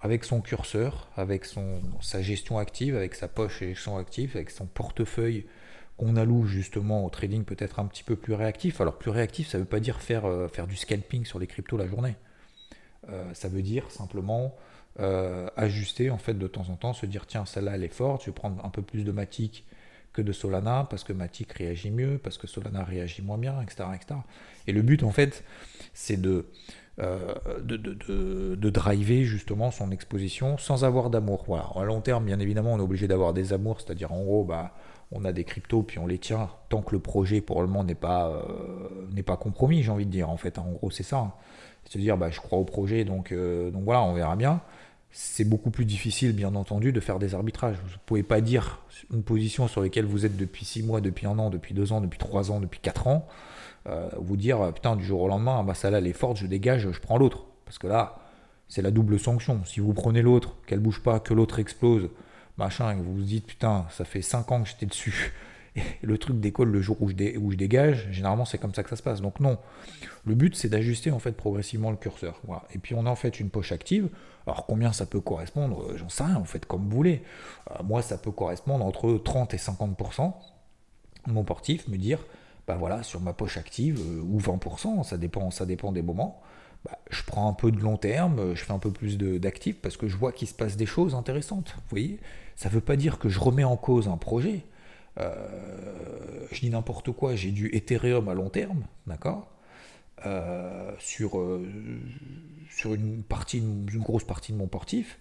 avec 0.00 0.24
son 0.24 0.40
curseur, 0.40 1.10
avec 1.16 1.44
son, 1.44 1.80
sa 2.00 2.22
gestion 2.22 2.58
active, 2.58 2.96
avec 2.96 3.14
sa 3.14 3.28
poche 3.28 3.62
et 3.62 3.74
son 3.74 3.96
actif, 3.96 4.36
avec 4.36 4.50
son 4.50 4.66
portefeuille 4.66 5.46
qu'on 5.96 6.16
alloue 6.16 6.46
justement 6.46 7.04
au 7.04 7.10
trading 7.10 7.44
peut-être 7.44 7.80
un 7.80 7.86
petit 7.86 8.04
peu 8.04 8.14
plus 8.14 8.34
réactif. 8.34 8.80
Alors 8.80 8.98
plus 8.98 9.10
réactif, 9.10 9.48
ça 9.48 9.58
ne 9.58 9.64
veut 9.64 9.68
pas 9.68 9.80
dire 9.80 10.00
faire, 10.00 10.26
euh, 10.26 10.48
faire 10.48 10.66
du 10.66 10.76
scalping 10.76 11.24
sur 11.24 11.38
les 11.38 11.46
cryptos 11.46 11.76
la 11.76 11.88
journée. 11.88 12.16
Euh, 13.10 13.24
ça 13.34 13.48
veut 13.48 13.62
dire 13.62 13.90
simplement 13.90 14.54
euh, 15.00 15.48
ajuster 15.56 16.10
en 16.10 16.18
fait 16.18 16.34
de 16.34 16.46
temps 16.46 16.68
en 16.70 16.76
temps, 16.76 16.92
se 16.92 17.06
dire 17.06 17.26
tiens 17.26 17.44
celle-là 17.46 17.72
elle 17.74 17.84
est 17.84 17.88
forte, 17.88 18.22
je 18.22 18.26
vais 18.26 18.34
prendre 18.34 18.64
un 18.64 18.68
peu 18.68 18.82
plus 18.82 19.04
de 19.04 19.12
matic 19.12 19.64
que 20.12 20.22
de 20.22 20.32
Solana, 20.32 20.86
parce 20.90 21.04
que 21.04 21.12
Matic 21.12 21.52
réagit 21.52 21.90
mieux, 21.90 22.18
parce 22.18 22.38
que 22.38 22.46
Solana 22.46 22.82
réagit 22.82 23.22
moins 23.22 23.38
bien, 23.38 23.60
etc. 23.62 23.84
etc. 23.94 24.20
Et 24.66 24.72
le 24.72 24.82
but, 24.82 25.02
en 25.02 25.12
fait, 25.12 25.44
c'est 25.94 26.20
de, 26.20 26.46
euh, 27.00 27.34
de, 27.62 28.70
driver 28.70 29.24
justement 29.24 29.70
son 29.70 29.92
exposition 29.92 30.58
sans 30.58 30.84
avoir 30.84 31.10
d'amour. 31.10 31.44
Voilà. 31.46 31.66
À 31.76 31.84
long 31.84 32.00
terme, 32.00 32.24
bien 32.24 32.40
évidemment, 32.40 32.72
on 32.72 32.78
est 32.78 32.82
obligé 32.82 33.06
d'avoir 33.06 33.32
des 33.32 33.52
amours, 33.52 33.80
c'est-à-dire 33.80 34.12
en 34.12 34.22
gros, 34.22 34.44
bah, 34.44 34.74
on 35.12 35.24
a 35.24 35.32
des 35.32 35.44
cryptos, 35.44 35.82
puis 35.82 35.98
on 35.98 36.06
les 36.06 36.18
tient 36.18 36.50
tant 36.68 36.82
que 36.82 36.92
le 36.92 36.98
projet 36.98 37.40
pour 37.40 37.62
le 37.62 37.68
moment 37.68 37.84
n'est 37.84 37.94
pas, 37.94 38.28
euh, 38.30 39.06
n'est 39.12 39.22
pas 39.22 39.36
compromis, 39.36 39.82
j'ai 39.82 39.90
envie 39.90 40.06
de 40.06 40.10
dire. 40.10 40.28
En 40.28 40.36
fait, 40.36 40.58
en 40.58 40.70
gros, 40.72 40.90
c'est 40.90 41.04
ça. 41.04 41.18
Hein. 41.18 41.32
C'est 41.84 41.98
à 41.98 42.02
dire, 42.02 42.18
bah, 42.18 42.30
je 42.30 42.40
crois 42.40 42.58
au 42.58 42.64
projet, 42.64 43.04
donc, 43.04 43.32
euh, 43.32 43.70
donc 43.70 43.84
voilà, 43.84 44.02
on 44.02 44.14
verra 44.14 44.36
bien. 44.36 44.60
C'est 45.10 45.44
beaucoup 45.44 45.70
plus 45.70 45.86
difficile, 45.86 46.32
bien 46.32 46.54
entendu, 46.54 46.92
de 46.92 47.00
faire 47.00 47.18
des 47.18 47.34
arbitrages. 47.34 47.76
Vous 47.76 47.92
ne 47.92 47.98
pouvez 48.04 48.22
pas 48.22 48.40
dire 48.40 48.80
une 49.12 49.22
position 49.22 49.68
sur 49.68 49.80
laquelle 49.80 50.04
vous 50.04 50.26
êtes 50.26 50.36
depuis 50.36 50.64
6 50.64 50.82
mois, 50.82 51.00
depuis 51.00 51.26
un 51.26 51.38
an, 51.38 51.48
depuis 51.48 51.74
2 51.74 51.92
ans, 51.92 52.00
depuis 52.00 52.18
3 52.18 52.50
ans, 52.50 52.60
depuis 52.60 52.80
4 52.80 53.06
ans, 53.06 53.26
vous 54.18 54.36
dire, 54.36 54.72
putain, 54.74 54.96
du 54.96 55.04
jour 55.04 55.22
au 55.22 55.28
lendemain, 55.28 55.62
bah, 55.64 55.74
ça 55.74 55.90
là, 55.90 55.98
elle 55.98 56.06
est 56.06 56.12
forte, 56.12 56.36
je 56.36 56.46
dégage, 56.46 56.90
je 56.90 57.00
prends 57.00 57.16
l'autre. 57.16 57.46
Parce 57.64 57.78
que 57.78 57.86
là, 57.86 58.18
c'est 58.68 58.82
la 58.82 58.90
double 58.90 59.18
sanction. 59.18 59.64
Si 59.64 59.80
vous 59.80 59.94
prenez 59.94 60.22
l'autre, 60.22 60.56
qu'elle 60.66 60.80
bouge 60.80 61.02
pas, 61.02 61.20
que 61.20 61.34
l'autre 61.34 61.58
explose, 61.58 62.10
machin, 62.58 62.92
et 62.92 62.94
vous 62.96 63.14
vous 63.14 63.22
dites, 63.22 63.46
putain, 63.46 63.86
ça 63.90 64.04
fait 64.04 64.22
5 64.22 64.52
ans 64.52 64.62
que 64.62 64.68
j'étais 64.68 64.86
dessus, 64.86 65.32
et 65.76 65.82
le 66.02 66.18
truc 66.18 66.38
décolle 66.40 66.70
le 66.70 66.80
jour 66.80 67.00
où 67.00 67.08
je, 67.08 67.38
où 67.38 67.50
je 67.50 67.56
dégage, 67.56 68.08
généralement 68.10 68.44
c'est 68.44 68.58
comme 68.58 68.74
ça 68.74 68.82
que 68.82 68.90
ça 68.90 68.96
se 68.96 69.02
passe. 69.02 69.20
Donc 69.20 69.40
non, 69.40 69.58
le 70.26 70.34
but 70.34 70.54
c'est 70.56 70.68
d'ajuster 70.68 71.10
en 71.10 71.18
fait 71.18 71.32
progressivement 71.32 71.90
le 71.90 71.96
curseur. 71.96 72.40
Et 72.74 72.78
puis 72.78 72.94
on 72.94 73.06
a 73.06 73.10
en 73.10 73.16
fait 73.16 73.40
une 73.40 73.50
poche 73.50 73.72
active. 73.72 74.08
Alors 74.46 74.66
combien 74.66 74.92
ça 74.92 75.06
peut 75.06 75.20
correspondre? 75.20 75.82
Euh, 75.82 75.96
J'en 75.96 76.08
sais 76.08 76.24
rien, 76.24 76.36
en 76.36 76.44
fait, 76.44 76.64
comme 76.64 76.88
vous 76.88 76.96
voulez. 76.96 77.22
Euh, 77.70 77.82
moi, 77.84 78.00
ça 78.02 78.16
peut 78.16 78.30
correspondre 78.30 78.84
entre 78.84 79.18
30 79.22 79.54
et 79.54 79.58
50% 79.58 80.32
mon 81.26 81.44
portif, 81.44 81.86
me 81.88 81.98
dire, 81.98 82.20
bah 82.68 82.76
voilà, 82.78 83.02
sur 83.02 83.20
ma 83.20 83.32
poche 83.32 83.56
active, 83.56 83.98
euh, 83.98 84.20
ou 84.20 84.38
20%, 84.38 85.02
ça 85.02 85.16
dépend, 85.16 85.50
ça 85.50 85.64
dépend 85.64 85.90
des 85.90 86.02
moments. 86.02 86.42
Bah, 86.84 86.98
je 87.10 87.22
prends 87.24 87.48
un 87.48 87.54
peu 87.54 87.72
de 87.72 87.80
long 87.80 87.96
terme, 87.96 88.54
je 88.54 88.62
fais 88.62 88.72
un 88.72 88.78
peu 88.78 88.92
plus 88.92 89.16
d'actifs 89.16 89.80
parce 89.80 89.96
que 89.96 90.06
je 90.06 90.16
vois 90.16 90.32
qu'il 90.32 90.46
se 90.46 90.54
passe 90.54 90.76
des 90.76 90.84
choses 90.84 91.14
intéressantes. 91.14 91.74
Vous 91.76 91.88
voyez 91.90 92.20
Ça 92.56 92.68
ne 92.68 92.74
veut 92.74 92.82
pas 92.82 92.96
dire 92.96 93.18
que 93.18 93.30
je 93.30 93.40
remets 93.40 93.64
en 93.64 93.78
cause 93.78 94.06
un 94.06 94.18
projet. 94.18 94.66
Euh, 95.18 96.46
je 96.52 96.60
dis 96.60 96.68
n'importe 96.68 97.10
quoi, 97.10 97.34
j'ai 97.34 97.52
du 97.52 97.74
Ethereum 97.74 98.28
à 98.28 98.34
long 98.34 98.50
terme, 98.50 98.84
d'accord 99.06 99.50
euh, 100.26 100.92
sur, 100.98 101.42
une, 101.42 103.22
grosse 103.96 104.24
partie 104.24 104.52
de 104.52 104.58
mon 104.58 104.68
portif. 104.68 105.18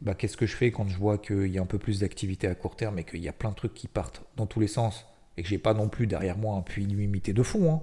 Bah, 0.00 0.14
Qu'est-ce 0.14 0.38
que 0.38 0.46
je 0.46 0.56
fais 0.56 0.72
quand 0.72 0.88
je 0.88 0.96
vois 0.96 1.18
qu'il 1.18 1.48
y 1.48 1.58
a 1.58 1.62
un 1.62 1.66
peu 1.66 1.78
plus 1.78 2.00
d'activité 2.00 2.46
à 2.46 2.54
court 2.54 2.74
terme 2.74 2.98
et 2.98 3.04
qu'il 3.04 3.22
y 3.22 3.28
a 3.28 3.32
plein 3.34 3.50
de 3.50 3.54
trucs 3.54 3.74
qui 3.74 3.86
partent 3.86 4.22
dans 4.36 4.46
tous 4.46 4.60
les 4.60 4.68
sens 4.68 5.06
et 5.40 5.42
que 5.42 5.48
j'ai 5.48 5.58
pas 5.58 5.72
non 5.72 5.88
plus 5.88 6.06
derrière 6.06 6.36
moi 6.36 6.54
un 6.54 6.60
puits 6.60 6.84
illimité 6.84 7.32
de 7.32 7.42
fonds 7.42 7.72
hein. 7.72 7.80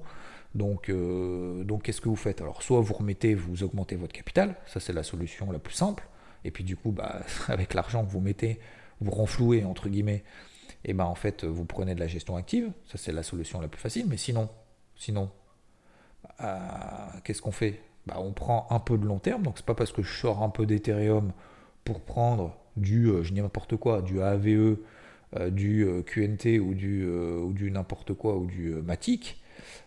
Donc, 0.56 0.90
euh, 0.90 1.64
donc 1.64 1.84
qu'est-ce 1.84 2.02
que 2.02 2.10
vous 2.10 2.16
faites? 2.16 2.42
Alors, 2.42 2.64
soit 2.64 2.80
vous 2.80 2.94
remettez, 2.94 3.36
vous 3.36 3.64
augmentez 3.64 3.96
votre 3.96 4.14
capital, 4.14 4.56
ça 4.66 4.80
c'est 4.80 4.94
la 4.94 5.04
solution 5.04 5.52
la 5.52 5.60
plus 5.60 5.74
simple. 5.74 6.08
Et 6.46 6.52
puis 6.52 6.64
du 6.64 6.76
coup, 6.76 6.92
bah, 6.92 7.22
avec 7.48 7.74
l'argent 7.74 8.06
que 8.06 8.10
vous 8.10 8.22
mettez, 8.22 8.60
vous 9.02 9.12
renflouez 9.12 9.64
entre 9.64 9.90
guillemets, 9.90 10.24
et 10.86 10.94
ben 10.94 11.04
en 11.04 11.16
fait 11.16 11.44
vous 11.44 11.66
prenez 11.66 11.96
de 11.96 12.00
la 12.00 12.08
gestion 12.08 12.38
active, 12.38 12.72
ça 12.86 12.98
c'est 12.98 13.12
la 13.12 13.24
solution 13.24 13.60
la 13.60 13.68
plus 13.68 13.82
facile. 13.82 14.06
Mais 14.08 14.18
sinon, 14.18 14.50
sinon, 14.96 15.30
euh, 16.42 16.48
qu'est-ce 17.24 17.42
qu'on 17.42 17.52
fait? 17.52 17.82
Bah, 18.06 18.16
on 18.20 18.32
prend 18.32 18.68
un 18.70 18.80
peu 18.80 18.98
de 18.98 19.06
long 19.06 19.20
terme. 19.20 19.44
Donc 19.44 19.58
c'est 19.58 19.66
pas 19.66 19.76
parce 19.76 19.92
que 19.92 20.02
je 20.02 20.14
sors 20.14 20.42
un 20.42 20.50
peu 20.50 20.66
d'Ethereum 20.66 21.34
pour 21.84 22.02
prendre 22.02 22.56
du, 22.78 23.08
euh, 23.08 23.24
je 23.24 23.34
n'importe 23.34 23.76
quoi, 23.76 24.02
du 24.02 24.22
AVE, 24.22 24.78
du 25.50 25.88
QNT 26.06 26.60
ou 26.60 26.74
du, 26.74 27.06
ou 27.06 27.52
du 27.54 27.70
n'importe 27.70 28.14
quoi 28.14 28.38
ou 28.38 28.46
du 28.46 28.70
Matic, 28.70 29.42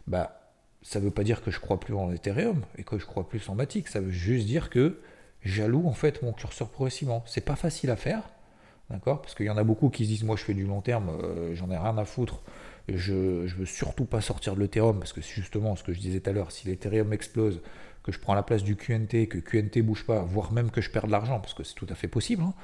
bah 0.06 0.40
ça 0.82 0.99
ne 0.99 1.04
veut 1.04 1.11
pas 1.11 1.25
dire 1.25 1.42
que 1.42 1.50
je 1.50 1.61
crois 1.61 1.78
plus 1.78 1.94
en 1.94 2.11
Ethereum 2.12 2.62
et 2.76 2.85
que 2.85 2.99
je 2.99 3.06
crois 3.06 3.28
plus 3.28 3.49
en 3.49 3.54
Matic. 3.54 3.88
Ça 3.88 4.00
veut 4.00 4.11
juste 4.11 4.47
dire 4.47 4.70
que 4.70 5.00
j'alloue 5.42 5.87
en 5.87 5.92
fait 5.92 6.23
mon 6.23 6.32
curseur 6.32 6.68
progressivement. 6.68 7.23
C'est 7.26 7.44
pas 7.44 7.56
facile 7.56 7.90
à 7.90 7.97
faire, 7.97 8.23
d'accord? 8.88 9.23
Parce 9.23 9.35
qu'il 9.35 9.47
y 9.47 9.50
en 9.50 9.56
a 9.56 9.64
beaucoup 9.64 9.90
qui 9.90 10.04
se 10.04 10.11
disent 10.11 10.25
moi 10.25 10.37
je 10.37 10.44
fais 10.44 10.54
du 10.54 10.67
long 10.67 10.80
terme, 10.80 11.10
euh, 11.23 11.54
j'en 11.54 11.71
ai 11.71 11.76
rien 11.76 11.97
à 11.99 12.04
foutre. 12.04 12.41
Je, 12.88 13.12
ne 13.12 13.47
veux 13.47 13.67
surtout 13.67 14.04
pas 14.04 14.21
sortir 14.21 14.56
de 14.56 14.60
l'Ethereum 14.60 14.99
parce 14.99 15.12
que 15.12 15.21
justement 15.21 15.76
ce 15.76 15.84
que 15.84 15.93
je 15.93 16.00
disais 16.00 16.21
tout 16.21 16.30
à 16.30 16.32
l'heure, 16.32 16.50
si 16.50 16.67
l'Ethereum 16.67 17.12
explose, 17.12 17.60
que 18.02 18.12
je 18.12 18.19
prends 18.19 18.34
la 18.34 18.43
place 18.43 18.65
du 18.65 18.76
QNT, 18.76 19.28
que 19.28 19.38
QNT 19.38 19.82
bouge 19.82 20.06
pas, 20.06 20.23
voire 20.23 20.52
même 20.52 20.71
que 20.71 20.80
je 20.80 20.91
perds 20.91 21.06
de 21.06 21.12
l'argent, 21.12 21.38
parce 21.38 21.52
que 21.52 21.62
c'est 21.62 21.75
tout 21.75 21.86
à 21.91 21.95
fait 21.95 22.08
possible. 22.08 22.43
Hein. 22.43 22.54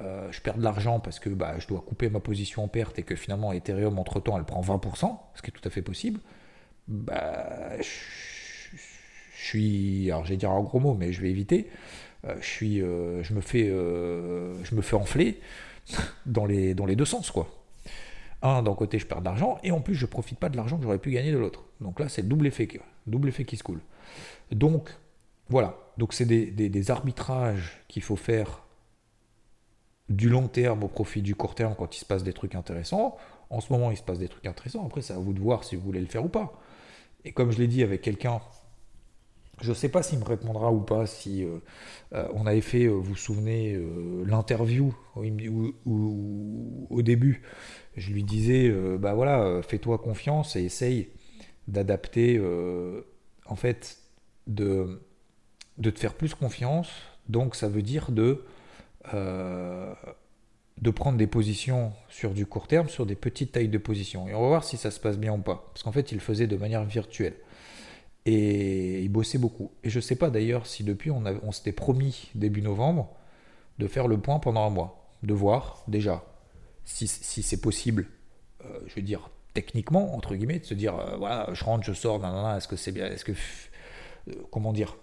Euh, 0.00 0.30
je 0.32 0.40
perds 0.40 0.56
de 0.56 0.62
l'argent 0.62 1.00
parce 1.00 1.18
que 1.18 1.28
bah, 1.28 1.58
je 1.58 1.66
dois 1.66 1.80
couper 1.80 2.08
ma 2.08 2.20
position 2.20 2.64
en 2.64 2.68
perte 2.68 2.98
et 2.98 3.02
que 3.02 3.14
finalement 3.14 3.52
Ethereum 3.52 3.98
entre 3.98 4.20
temps 4.20 4.38
elle 4.38 4.44
prend 4.44 4.60
20%, 4.62 5.18
ce 5.34 5.42
qui 5.42 5.50
est 5.50 5.52
tout 5.52 5.66
à 5.66 5.70
fait 5.70 5.82
possible 5.82 6.20
bah, 6.88 7.76
je, 7.80 8.76
suis, 9.36 10.10
alors 10.10 10.24
je 10.24 10.30
vais 10.30 10.36
dire 10.36 10.50
un 10.50 10.62
gros 10.62 10.80
mot, 10.80 10.94
mais 10.94 11.12
je 11.12 11.20
vais 11.20 11.30
éviter. 11.30 11.68
Euh, 12.24 12.34
je 12.40 12.46
suis, 12.46 12.82
euh, 12.82 13.22
je 13.22 13.34
me 13.34 13.40
fais, 13.40 13.66
je 13.68 14.74
me 14.74 14.82
fais 14.82 14.96
enfler 14.96 15.40
dans 16.26 16.46
les, 16.46 16.74
dans 16.74 16.86
les 16.86 16.96
deux 16.96 17.04
sens, 17.04 17.30
quoi. 17.30 17.48
Un, 18.42 18.62
d'un 18.62 18.74
côté, 18.74 18.98
je 18.98 19.06
perds 19.06 19.20
de 19.20 19.26
l'argent, 19.26 19.58
et 19.62 19.70
en 19.70 19.80
plus, 19.80 19.94
je 19.94 20.06
profite 20.06 20.38
pas 20.38 20.48
de 20.48 20.56
l'argent 20.56 20.76
que 20.76 20.82
j'aurais 20.82 20.98
pu 20.98 21.12
gagner 21.12 21.30
de 21.30 21.38
l'autre. 21.38 21.64
Donc 21.80 22.00
là, 22.00 22.08
c'est 22.08 22.22
le 22.22 22.28
double 22.28 22.48
effet, 22.48 22.68
double 23.06 23.28
effet 23.28 23.44
qui 23.44 23.56
se 23.56 23.62
coule. 23.62 23.80
Donc, 24.50 24.90
voilà. 25.48 25.76
Donc, 25.98 26.12
c'est 26.12 26.24
des, 26.24 26.50
des, 26.50 26.90
arbitrages 26.90 27.80
qu'il 27.86 28.02
faut 28.02 28.16
faire 28.16 28.64
du 30.08 30.28
long 30.28 30.48
terme 30.48 30.84
au 30.84 30.88
profit 30.88 31.22
du 31.22 31.34
court 31.34 31.54
terme 31.54 31.74
quand 31.76 31.96
il 31.96 32.00
se 32.00 32.04
passe 32.04 32.22
des 32.22 32.32
trucs 32.32 32.54
intéressants. 32.54 33.16
En 33.50 33.60
ce 33.60 33.72
moment, 33.72 33.90
il 33.90 33.96
se 33.96 34.02
passe 34.02 34.18
des 34.18 34.28
trucs 34.28 34.46
intéressants. 34.46 34.84
Après, 34.86 35.02
c'est 35.02 35.14
à 35.14 35.18
vous 35.18 35.32
de 35.32 35.40
voir 35.40 35.64
si 35.64 35.76
vous 35.76 35.82
voulez 35.82 36.00
le 36.00 36.06
faire 36.06 36.24
ou 36.24 36.28
pas. 36.28 36.52
Et 37.24 37.32
comme 37.32 37.52
je 37.52 37.58
l'ai 37.58 37.68
dit 37.68 37.82
avec 37.82 38.02
quelqu'un, 38.02 38.40
je 39.60 39.70
ne 39.70 39.74
sais 39.74 39.88
pas 39.88 40.02
s'il 40.02 40.18
me 40.18 40.24
répondra 40.24 40.72
ou 40.72 40.80
pas, 40.80 41.06
si 41.06 41.44
euh, 41.44 41.58
euh, 42.14 42.26
on 42.34 42.46
avait 42.46 42.60
fait, 42.60 42.84
euh, 42.84 42.90
vous 42.90 43.02
vous 43.02 43.16
souvenez, 43.16 43.78
l'interview 44.26 44.94
où, 45.16 46.86
au 46.90 47.02
début, 47.02 47.42
je 47.96 48.12
lui 48.12 48.24
disais, 48.24 48.70
bah 48.98 49.14
voilà, 49.14 49.60
fais-toi 49.62 49.98
confiance 49.98 50.56
et 50.56 50.64
essaye 50.64 51.10
d'adapter, 51.68 52.40
en 53.46 53.56
fait, 53.56 53.98
de, 54.46 55.02
de 55.78 55.90
te 55.90 55.98
faire 55.98 56.14
plus 56.14 56.34
confiance. 56.34 56.88
Donc 57.28 57.54
ça 57.54 57.68
veut 57.68 57.82
dire 57.82 58.10
de 58.10 58.44
de 60.82 60.90
prendre 60.90 61.18
des 61.18 61.26
positions 61.26 61.92
sur 62.08 62.32
du 62.32 62.46
court 62.46 62.66
terme, 62.66 62.88
sur 62.88 63.06
des 63.06 63.14
petites 63.14 63.52
tailles 63.52 63.68
de 63.68 63.78
position. 63.78 64.28
Et 64.28 64.34
on 64.34 64.42
va 64.42 64.48
voir 64.48 64.64
si 64.64 64.76
ça 64.76 64.90
se 64.90 65.00
passe 65.00 65.18
bien 65.18 65.32
ou 65.32 65.38
pas. 65.38 65.70
Parce 65.72 65.82
qu'en 65.82 65.92
fait, 65.92 66.12
il 66.12 66.20
faisait 66.20 66.46
de 66.46 66.56
manière 66.56 66.84
virtuelle. 66.84 67.34
Et 68.24 69.00
il 69.00 69.08
bossait 69.08 69.38
beaucoup. 69.38 69.70
Et 69.84 69.90
je 69.90 69.98
ne 69.98 70.02
sais 70.02 70.16
pas 70.16 70.30
d'ailleurs 70.30 70.66
si 70.66 70.84
depuis, 70.84 71.10
on, 71.10 71.52
s'était 71.52 71.72
promis 71.72 72.30
début 72.34 72.62
novembre 72.62 73.10
de 73.78 73.86
faire 73.86 74.06
le 74.08 74.18
point 74.18 74.38
pendant 74.38 74.64
un 74.66 74.70
mois. 74.70 75.10
De 75.22 75.34
voir 75.34 75.84
déjà 75.86 76.24
si, 76.84 77.06
c'est 77.06 77.60
possible, 77.60 78.08
euh, 78.64 78.80
je 78.86 78.96
veux 78.96 79.02
dire, 79.02 79.30
techniquement, 79.54 80.14
entre 80.16 80.34
guillemets, 80.34 80.58
de 80.58 80.64
se 80.64 80.74
dire, 80.74 80.96
euh, 80.96 81.16
voilà, 81.16 81.48
je 81.52 81.64
rentre, 81.64 81.84
je 81.84 81.92
sors, 81.92 82.24
est-ce 82.56 82.66
que 82.66 82.76
c'est 82.76 82.92
bien, 82.92 83.06
est-ce 83.06 83.24
que, 83.24 83.32
euh, 83.32 84.32
comment 84.50 84.72
dire, 84.72 84.96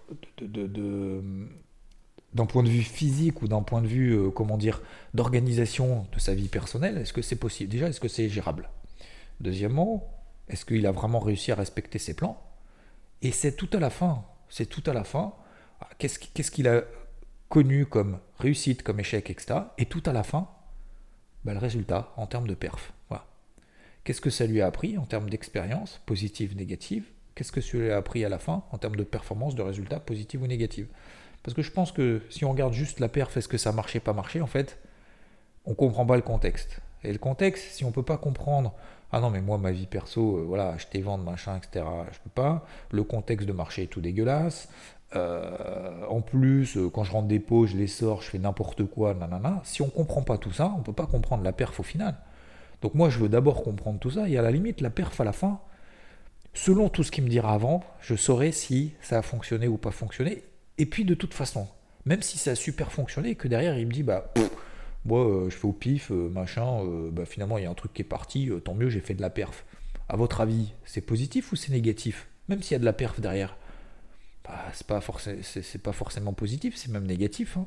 d'un 2.34 2.46
point 2.46 2.62
de 2.62 2.68
vue 2.68 2.82
physique 2.82 3.42
ou 3.42 3.48
d'un 3.48 3.62
point 3.62 3.82
de 3.82 3.86
vue, 3.86 4.12
euh, 4.12 4.30
comment 4.30 4.56
dire, 4.56 4.82
d'organisation 5.14 6.06
de 6.12 6.20
sa 6.20 6.34
vie 6.34 6.48
personnelle, 6.48 6.98
est-ce 6.98 7.12
que 7.12 7.22
c'est 7.22 7.36
possible? 7.36 7.70
Déjà, 7.70 7.88
est-ce 7.88 8.00
que 8.00 8.08
c'est 8.08 8.28
gérable? 8.28 8.70
Deuxièmement, 9.40 10.08
est-ce 10.48 10.64
qu'il 10.64 10.86
a 10.86 10.92
vraiment 10.92 11.18
réussi 11.18 11.50
à 11.52 11.54
respecter 11.54 11.98
ses 11.98 12.14
plans? 12.14 12.40
Et 13.22 13.32
c'est 13.32 13.52
tout 13.52 13.68
à 13.72 13.80
la 13.80 13.90
fin, 13.90 14.24
c'est 14.48 14.66
tout 14.66 14.82
à 14.88 14.92
la 14.92 15.04
fin, 15.04 15.34
qu'est-ce 15.98 16.50
qu'il 16.50 16.68
a 16.68 16.84
connu 17.48 17.84
comme 17.84 18.18
réussite, 18.38 18.82
comme 18.82 19.00
échec, 19.00 19.28
etc. 19.28 19.60
Et 19.78 19.86
tout 19.86 20.02
à 20.06 20.12
la 20.12 20.22
fin, 20.22 20.48
bah, 21.44 21.52
le 21.52 21.58
résultat 21.58 22.12
en 22.16 22.26
termes 22.26 22.46
de 22.46 22.54
perf. 22.54 22.92
Qu'est-ce 24.04 24.20
que 24.20 24.30
ça 24.30 24.46
lui 24.46 24.60
a 24.60 24.66
appris 24.66 24.96
en 24.96 25.04
termes 25.04 25.28
d'expérience, 25.28 26.00
positive, 26.06 26.56
négative? 26.56 27.04
Qu'est-ce 27.34 27.52
que 27.52 27.60
ça 27.60 27.76
lui 27.76 27.90
a 27.90 27.96
appris 27.96 28.24
à 28.24 28.28
la 28.28 28.38
fin 28.38 28.64
en 28.72 28.78
termes 28.78 28.96
de 28.96 29.04
performance, 29.04 29.54
de 29.54 29.62
résultats, 29.62 30.00
positifs 30.00 30.40
ou 30.40 30.46
négatifs 30.46 30.88
parce 31.42 31.54
que 31.54 31.62
je 31.62 31.70
pense 31.70 31.92
que 31.92 32.22
si 32.30 32.44
on 32.44 32.50
regarde 32.50 32.72
juste 32.72 33.00
la 33.00 33.08
perf, 33.08 33.36
est-ce 33.36 33.48
que 33.48 33.58
ça 33.58 33.72
marchait, 33.72 34.00
pas 34.00 34.12
marché, 34.12 34.40
en 34.40 34.46
fait, 34.46 34.78
on 35.64 35.74
comprend 35.74 36.06
pas 36.06 36.16
le 36.16 36.22
contexte. 36.22 36.80
Et 37.02 37.12
le 37.12 37.18
contexte, 37.18 37.72
si 37.72 37.84
on 37.84 37.92
peut 37.92 38.02
pas 38.02 38.18
comprendre, 38.18 38.74
ah 39.12 39.20
non, 39.20 39.30
mais 39.30 39.40
moi, 39.40 39.58
ma 39.58 39.72
vie 39.72 39.86
perso, 39.86 40.38
euh, 40.38 40.44
voilà, 40.46 40.70
acheter, 40.70 41.00
vendre, 41.00 41.24
machin, 41.24 41.56
etc., 41.56 41.84
je 42.12 42.18
peux 42.18 42.30
pas. 42.30 42.64
Le 42.92 43.02
contexte 43.02 43.48
de 43.48 43.52
marché 43.52 43.84
est 43.84 43.86
tout 43.86 44.00
dégueulasse. 44.00 44.68
Euh, 45.16 46.06
en 46.08 46.20
plus, 46.20 46.76
euh, 46.76 46.88
quand 46.88 47.02
je 47.02 47.10
rentre 47.10 47.26
des 47.26 47.40
pots, 47.40 47.66
je 47.66 47.76
les 47.76 47.88
sors, 47.88 48.22
je 48.22 48.30
fais 48.30 48.38
n'importe 48.38 48.84
quoi, 48.84 49.14
nanana. 49.14 49.60
Si 49.64 49.82
on 49.82 49.88
comprend 49.88 50.22
pas 50.22 50.38
tout 50.38 50.52
ça, 50.52 50.72
on 50.78 50.82
peut 50.82 50.92
pas 50.92 51.06
comprendre 51.06 51.42
la 51.42 51.52
perf 51.52 51.80
au 51.80 51.82
final. 51.82 52.16
Donc 52.82 52.94
moi, 52.94 53.10
je 53.10 53.18
veux 53.18 53.28
d'abord 53.28 53.62
comprendre 53.62 53.98
tout 53.98 54.10
ça, 54.10 54.28
et 54.28 54.38
à 54.38 54.42
la 54.42 54.50
limite, 54.50 54.80
la 54.80 54.90
perf 54.90 55.20
à 55.20 55.24
la 55.24 55.32
fin, 55.32 55.60
selon 56.54 56.88
tout 56.88 57.02
ce 57.02 57.10
qu'il 57.10 57.24
me 57.24 57.28
dira 57.28 57.52
avant, 57.52 57.82
je 58.00 58.14
saurai 58.14 58.52
si 58.52 58.94
ça 59.00 59.18
a 59.18 59.22
fonctionné 59.22 59.66
ou 59.68 59.76
pas 59.76 59.90
fonctionné, 59.90 60.44
et 60.80 60.86
puis 60.86 61.04
de 61.04 61.14
toute 61.14 61.34
façon, 61.34 61.68
même 62.06 62.22
si 62.22 62.38
ça 62.38 62.52
a 62.52 62.54
super 62.54 62.90
fonctionné, 62.90 63.34
que 63.34 63.48
derrière 63.48 63.78
il 63.78 63.86
me 63.86 63.92
dit 63.92 64.02
bah 64.02 64.32
Moi, 65.04 65.20
euh, 65.20 65.50
je 65.50 65.56
fais 65.56 65.66
au 65.66 65.72
pif, 65.72 66.10
euh, 66.10 66.30
machin, 66.30 66.82
euh, 66.82 67.10
bah, 67.10 67.26
finalement, 67.26 67.58
il 67.58 67.64
y 67.64 67.66
a 67.66 67.70
un 67.70 67.74
truc 67.74 67.92
qui 67.92 68.00
est 68.00 68.04
parti, 68.04 68.50
tant 68.64 68.74
mieux, 68.74 68.88
j'ai 68.88 69.00
fait 69.00 69.14
de 69.14 69.20
la 69.20 69.28
perf. 69.28 69.66
À 70.08 70.16
votre 70.16 70.40
avis, 70.40 70.72
c'est 70.86 71.02
positif 71.02 71.52
ou 71.52 71.56
c'est 71.56 71.70
négatif? 71.70 72.28
Même 72.48 72.62
s'il 72.62 72.72
y 72.72 72.76
a 72.76 72.78
de 72.78 72.84
la 72.86 72.94
perf 72.94 73.20
derrière. 73.20 73.56
Bah, 74.44 74.58
c'est 74.72 74.86
pas, 74.86 75.00
c'est, 75.42 75.82
pas 75.82 75.92
forcément 75.92 76.32
positif, 76.32 76.76
c'est 76.76 76.90
même 76.90 77.06
négatif. 77.06 77.58
Hein. 77.58 77.66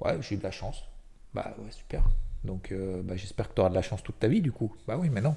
Ouais, 0.00 0.18
j'ai 0.20 0.34
eu 0.34 0.38
de 0.38 0.42
la 0.42 0.50
chance. 0.50 0.82
Bah 1.34 1.54
ouais, 1.58 1.70
super. 1.70 2.02
Donc 2.44 2.72
bah, 3.04 3.16
j'espère 3.16 3.48
que 3.48 3.54
tu 3.54 3.60
auras 3.60 3.70
de 3.70 3.74
la 3.74 3.82
chance 3.82 4.02
toute 4.02 4.18
ta 4.18 4.28
vie 4.28 4.40
du 4.40 4.52
coup. 4.52 4.74
Bah 4.86 4.96
oui, 4.98 5.08
mais 5.10 5.20
non. 5.20 5.36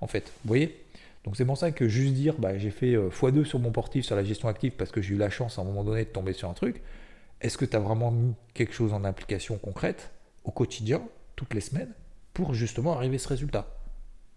En 0.00 0.06
fait, 0.06 0.24
vous 0.44 0.48
voyez? 0.48 0.83
Donc 1.24 1.36
c'est 1.36 1.44
pour 1.44 1.56
ça 1.56 1.72
que 1.72 1.88
juste 1.88 2.14
dire, 2.14 2.34
bah, 2.38 2.58
j'ai 2.58 2.70
fait 2.70 2.94
x2 2.94 3.44
sur 3.44 3.58
mon 3.58 3.72
portif, 3.72 4.04
sur 4.04 4.14
la 4.14 4.24
gestion 4.24 4.48
active, 4.48 4.72
parce 4.72 4.90
que 4.90 5.00
j'ai 5.00 5.14
eu 5.14 5.18
la 5.18 5.30
chance 5.30 5.58
à 5.58 5.62
un 5.62 5.64
moment 5.64 5.82
donné 5.82 6.04
de 6.04 6.10
tomber 6.10 6.34
sur 6.34 6.50
un 6.50 6.54
truc. 6.54 6.82
Est-ce 7.40 7.58
que 7.58 7.64
tu 7.64 7.76
as 7.76 7.80
vraiment 7.80 8.10
mis 8.10 8.34
quelque 8.52 8.74
chose 8.74 8.92
en 8.92 9.04
application 9.04 9.56
concrète 9.58 10.12
au 10.44 10.50
quotidien, 10.50 11.02
toutes 11.34 11.54
les 11.54 11.60
semaines, 11.60 11.92
pour 12.34 12.54
justement 12.54 12.94
arriver 12.94 13.16
à 13.16 13.18
ce 13.18 13.28
résultat? 13.28 13.66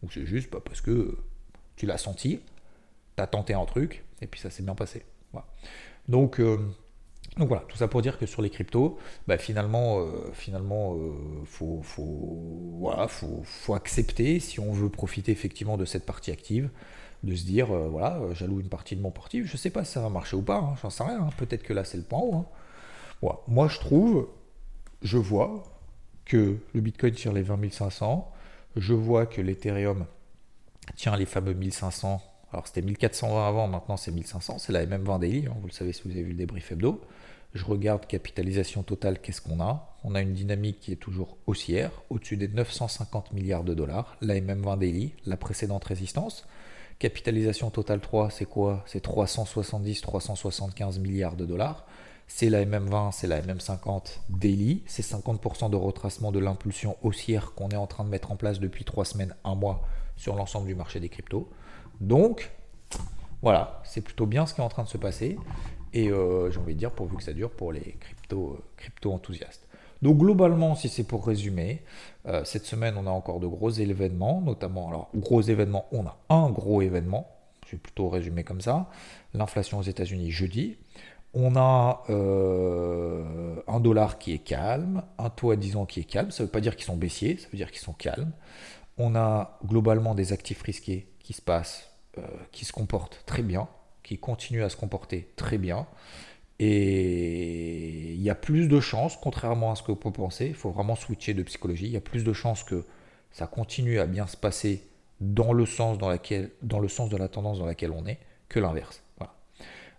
Ou 0.02 0.10
c'est 0.10 0.26
juste 0.26 0.52
bah, 0.52 0.60
parce 0.64 0.80
que 0.80 1.18
tu 1.76 1.86
l'as 1.86 1.98
senti, 1.98 2.40
tu 3.18 3.24
as 3.24 3.28
tenté 3.28 3.54
un 3.54 3.66
truc, 3.66 4.06
et 4.22 4.28
puis 4.28 4.40
ça 4.40 4.50
s'est 4.50 4.64
bien 4.64 4.76
passé. 4.76 5.04
Donc, 6.08 6.40
euh, 6.40 6.58
donc 7.38 7.48
voilà, 7.48 7.64
tout 7.68 7.78
ça 7.78 7.88
pour 7.88 8.02
dire 8.02 8.18
que 8.18 8.26
sur 8.26 8.42
les 8.42 8.50
cryptos, 8.50 8.98
bah, 9.28 9.38
finalement, 9.38 10.00
euh, 10.00 10.32
finalement 10.34 10.96
euh, 10.96 11.12
faut, 11.46 11.82
voilà, 12.80 13.08
faut, 13.08 13.42
faut, 13.44 13.74
accepter, 13.74 14.40
si 14.40 14.60
on 14.60 14.72
veut 14.72 14.90
profiter 14.90 15.32
effectivement 15.32 15.78
de 15.78 15.86
cette 15.86 16.06
partie 16.06 16.32
active, 16.32 16.70
de 17.24 17.36
se 17.36 17.46
dire, 17.46 17.68
voilà, 17.68 18.22
j'alloue 18.34 18.60
une 18.60 18.70
partie 18.70 18.96
de 18.96 19.02
mon 19.02 19.12
portif, 19.12 19.48
je 19.48 19.58
sais 19.58 19.72
pas 19.72 19.84
si 19.84 19.94
ça 19.94 20.02
va 20.02 20.10
marcher 20.10 20.36
ou 20.36 20.42
pas, 20.42 20.58
hein, 20.58 20.76
j'en 20.82 20.90
sais 20.90 21.04
rien, 21.04 21.20
hein. 21.22 21.30
peut-être 21.38 21.64
que 21.64 21.74
là 21.74 21.84
c'est 21.84 21.98
le 21.98 22.04
point 22.04 22.20
haut. 22.20 22.36
Hein. 22.36 22.46
Moi, 23.48 23.68
je 23.68 23.80
trouve, 23.80 24.28
je 25.02 25.18
vois 25.18 25.64
que 26.26 26.58
le 26.74 26.82
Bitcoin 26.82 27.14
tire 27.14 27.34
les 27.34 27.42
20 27.42 27.72
500, 27.72 28.32
je 28.76 28.94
vois 28.94 29.26
que 29.26 29.42
l'Ethereum 29.42 30.06
tient 30.96 31.16
les 31.16 31.26
fameux 31.26 31.54
1500. 31.54 32.22
Alors 32.52 32.68
c'était 32.68 32.82
1420 32.82 33.48
avant, 33.48 33.68
maintenant 33.68 33.98
c'est 33.98 34.12
1500, 34.12 34.60
c'est 34.60 34.72
la 34.72 34.86
MM20 34.86 35.20
daily, 35.20 35.48
vous 35.60 35.68
le 35.68 35.74
savez 35.74 35.92
si 35.92 36.04
vous 36.06 36.12
avez 36.12 36.24
vu 36.24 36.32
le 36.32 36.38
débrief 36.38 36.72
hebdo. 36.72 37.02
Je 37.54 37.66
regarde 37.66 38.06
capitalisation 38.06 38.84
totale, 38.84 39.20
qu'est-ce 39.20 39.42
qu'on 39.42 39.60
a? 39.62 39.96
On 40.04 40.16
a 40.16 40.22
une 40.22 40.34
dynamique 40.34 40.80
qui 40.80 40.92
est 40.92 40.98
toujours 40.98 41.38
haussière, 41.48 41.92
au-dessus 42.10 42.38
des 42.38 42.48
950 42.48 43.34
milliards 43.34 43.64
de 43.64 43.74
dollars, 43.74 44.18
la 44.22 44.36
MM20 44.36 44.78
daily, 44.78 45.14
la 45.26 45.38
précédente 45.38 45.84
résistance. 45.86 46.46
Capitalisation 47.00 47.70
totale 47.70 48.00
3, 48.00 48.30
c'est 48.30 48.46
quoi? 48.46 48.84
C'est 48.86 49.04
370-375 49.06 51.00
milliards 51.00 51.36
de 51.36 51.46
dollars 51.46 51.86
c'est 52.28 52.50
la 52.50 52.64
MM20, 52.66 53.12
c'est 53.14 53.28
la 53.28 53.42
MM50 53.42 54.20
daily, 54.30 54.84
c'est 54.86 55.04
50% 55.04 55.70
de 55.70 55.76
retracement 55.76 56.32
de 56.32 56.40
l'impulsion 56.40 56.98
haussière 57.02 57.54
qu'on 57.54 57.70
est 57.70 57.78
en 57.78 57.88
train 57.88 58.04
de 58.04 58.10
mettre 58.10 58.32
en 58.32 58.36
place 58.36 58.60
depuis 58.60 58.84
3 58.84 59.06
semaines, 59.06 59.34
1 59.46 59.56
mois 59.56 59.82
sur 60.18 60.36
l'ensemble 60.36 60.68
du 60.68 60.76
marché 60.76 61.00
des 61.00 61.10
cryptos. 61.10 61.50
Donc, 62.02 62.52
voilà, 63.42 63.82
c'est 63.86 64.02
plutôt 64.02 64.26
bien 64.26 64.46
ce 64.46 64.54
qui 64.54 64.62
est 64.62 64.64
en 64.64 64.70
train 64.70 64.84
de 64.84 64.90
se 64.90 64.98
passer. 64.98 65.38
Et 65.98 66.12
euh, 66.12 66.52
j'ai 66.52 66.60
envie 66.60 66.76
de 66.76 66.80
dire, 66.80 66.92
pourvu 66.92 67.18
que 67.18 67.24
ça 67.24 67.34
dure 67.34 67.50
pour 67.50 67.72
les 67.72 67.98
crypto, 68.00 68.60
crypto 68.78 69.12
enthousiastes. 69.12 69.68
Donc 70.04 70.20
globalement, 70.20 70.76
si 70.76 70.90
c'est 70.90 71.04
pour 71.04 71.26
résumer, 71.26 71.82
euh, 72.28 72.44
cette 72.44 72.66
semaine 72.66 72.94
on 73.00 73.08
a 73.08 73.10
encore 73.10 73.40
de 73.40 73.48
gros 73.48 73.72
événements, 73.72 74.40
notamment, 74.42 74.90
alors 74.90 75.10
gros 75.16 75.42
événements, 75.42 75.88
on 75.92 76.06
a 76.06 76.20
un 76.30 76.52
gros 76.52 76.84
événement, 76.84 77.28
je 77.66 77.72
vais 77.72 77.78
plutôt 77.80 78.10
résumer 78.10 78.44
comme 78.44 78.62
ça, 78.62 78.92
l'inflation 79.34 79.80
aux 79.80 79.84
États-Unis 79.84 80.30
jeudi, 80.30 80.78
on 81.34 81.56
a 81.56 82.04
euh, 82.12 83.56
un 83.68 83.80
dollar 83.80 84.20
qui 84.20 84.34
est 84.34 84.40
calme, 84.40 85.02
un 85.18 85.32
taux 85.32 85.50
à 85.50 85.56
10 85.56 85.78
ans 85.78 85.86
qui 85.86 86.00
est 86.00 86.04
calme. 86.04 86.32
Ça 86.32 86.44
ne 86.44 86.48
veut 86.48 86.52
pas 86.52 86.62
dire 86.62 86.76
qu'ils 86.76 86.86
sont 86.86 86.96
baissiers, 86.96 87.38
ça 87.38 87.48
veut 87.52 87.58
dire 87.58 87.72
qu'ils 87.72 87.82
sont 87.82 87.94
calmes. 87.94 88.32
On 88.98 89.16
a 89.16 89.60
globalement 89.66 90.16
des 90.16 90.32
actifs 90.32 90.62
risqués 90.62 91.08
qui 91.20 91.34
se 91.34 91.42
passent, 91.42 91.92
euh, 92.18 92.22
qui 92.52 92.66
se 92.66 92.72
comportent 92.72 93.24
très 93.26 93.44
bien, 93.44 93.68
qui 94.08 94.18
continuent 94.18 94.64
à 94.64 94.70
se 94.70 94.78
comporter 94.78 95.30
très 95.36 95.58
bien. 95.58 95.86
Et 96.60 98.14
il 98.14 98.22
y 98.22 98.30
a 98.30 98.36
plus 98.36 98.68
de 98.68 98.80
chances, 98.80 99.16
contrairement 99.16 99.72
à 99.72 99.76
ce 99.76 99.84
que 99.84 99.92
vous 99.92 99.98
penser, 99.98 100.48
il 100.48 100.56
faut 100.56 100.72
vraiment 100.72 100.96
switcher 100.96 101.36
de 101.36 101.44
psychologie, 101.44 101.86
il 101.86 101.92
y 101.92 101.98
a 101.98 102.02
plus 102.02 102.24
de 102.24 102.34
chances 102.34 102.64
que 102.64 102.84
ça 103.32 103.46
continue 103.46 104.00
à 104.00 104.08
bien 104.08 104.26
se 104.26 104.38
passer 104.38 104.82
dans 105.22 105.54
le 105.54 105.66
sens, 105.66 106.00
dans 106.00 106.10
laquelle, 106.10 106.50
dans 106.64 106.80
le 106.80 106.88
sens 106.88 107.10
de 107.10 107.18
la 107.18 107.28
tendance 107.28 107.60
dans 107.60 107.66
laquelle 107.66 107.92
on 107.92 108.08
est 108.08 108.18
que 108.50 108.60
l'inverse 108.60 109.04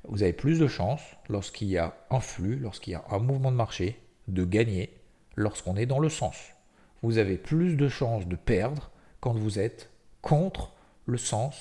vous 0.05 0.23
avez 0.23 0.33
plus 0.33 0.59
de 0.59 0.67
chances, 0.67 1.03
lorsqu'il 1.29 1.69
y 1.69 1.79
a 1.79 1.95
un 2.11 2.21
flux, 2.21 2.57
lorsqu'il 2.57 2.93
y 2.93 2.97
a 2.97 3.05
un 3.11 3.19
mouvement 3.19 3.51
de 3.51 3.57
marché, 3.57 4.01
de 4.27 4.45
gagner 4.45 4.95
lorsqu'on 5.37 5.77
est 5.77 5.87
dans 5.87 5.99
le 5.99 6.09
sens. 6.09 6.37
Vous 7.03 7.19
avez 7.19 7.37
plus 7.37 7.77
de 7.77 7.89
chances 7.89 8.27
de 8.27 8.37
perdre 8.37 8.91
quand 9.21 9.33
vous 9.33 9.59
êtes 9.59 9.91
contre 10.23 10.73
le 11.07 11.19
sens 11.19 11.57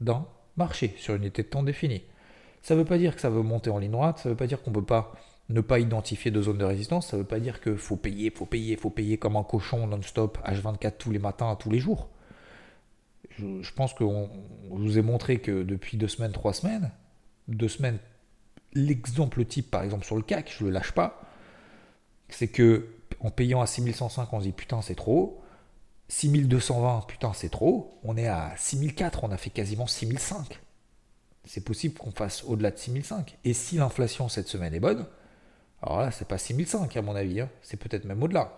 d'un 0.00 0.26
marché 0.58 0.94
sur 0.98 1.14
une 1.14 1.22
unité 1.22 1.42
de 1.42 1.48
temps 1.48 1.62
définie. 1.62 2.02
Ça 2.62 2.74
ne 2.74 2.80
veut 2.80 2.84
pas 2.84 2.98
dire 2.98 3.14
que 3.14 3.20
ça 3.20 3.30
veut 3.30 3.42
monter 3.42 3.70
en 3.70 3.78
ligne 3.78 3.92
droite, 3.92 4.18
ça 4.18 4.28
ne 4.28 4.34
veut 4.34 4.36
pas 4.36 4.46
dire 4.46 4.62
qu'on 4.62 4.70
ne 4.70 4.76
peut 4.76 4.84
pas 4.84 5.12
ne 5.48 5.60
pas 5.62 5.78
identifier 5.78 6.30
de 6.30 6.42
zone 6.42 6.58
de 6.58 6.64
résistance, 6.64 7.08
ça 7.08 7.16
ne 7.16 7.22
veut 7.22 7.28
pas 7.28 7.40
dire 7.40 7.60
qu'il 7.60 7.78
faut 7.78 7.96
payer, 7.96 8.30
faut 8.30 8.44
payer, 8.44 8.76
faut 8.76 8.90
payer 8.90 9.16
comme 9.16 9.36
un 9.36 9.42
cochon 9.42 9.86
non-stop 9.86 10.38
H24 10.44 10.92
tous 10.98 11.10
les 11.10 11.18
matins, 11.18 11.56
tous 11.56 11.70
les 11.70 11.78
jours. 11.78 12.08
Je, 13.38 13.72
pense 13.72 13.94
que 13.94 14.04
je 14.04 14.82
vous 14.82 14.98
ai 14.98 15.02
montré 15.02 15.38
que 15.38 15.62
depuis 15.62 15.96
deux 15.96 16.08
semaines, 16.08 16.32
trois 16.32 16.52
semaines, 16.52 16.90
deux 17.46 17.68
semaines, 17.68 17.98
l'exemple 18.74 19.44
type, 19.44 19.70
par 19.70 19.84
exemple, 19.84 20.04
sur 20.04 20.16
le 20.16 20.22
CAC, 20.22 20.52
je 20.58 20.64
ne 20.64 20.68
le 20.68 20.74
lâche 20.74 20.92
pas, 20.92 21.22
c'est 22.28 22.48
que 22.48 22.88
en 23.20 23.30
payant 23.30 23.60
à 23.60 23.66
6105, 23.66 24.32
on 24.32 24.40
se 24.40 24.44
dit 24.44 24.52
putain, 24.52 24.82
c'est 24.82 24.94
trop. 24.94 25.42
6220, 26.08 27.06
putain, 27.06 27.32
c'est 27.34 27.50
trop. 27.50 27.98
On 28.02 28.16
est 28.16 28.26
à 28.26 28.54
6004, 28.56 29.24
on 29.24 29.30
a 29.30 29.36
fait 29.36 29.50
quasiment 29.50 29.86
6005. 29.86 30.60
C'est 31.44 31.64
possible 31.64 31.98
qu'on 31.98 32.10
fasse 32.10 32.44
au-delà 32.44 32.70
de 32.70 32.78
6005. 32.78 33.38
Et 33.44 33.52
si 33.52 33.76
l'inflation 33.76 34.28
cette 34.28 34.48
semaine 34.48 34.74
est 34.74 34.80
bonne, 34.80 35.06
alors 35.82 36.00
là, 36.00 36.10
c'est 36.10 36.26
pas 36.26 36.38
6005 36.38 36.96
à 36.96 37.02
mon 37.02 37.14
avis, 37.14 37.40
hein. 37.40 37.50
c'est 37.62 37.76
peut-être 37.76 38.04
même 38.04 38.22
au-delà. 38.22 38.52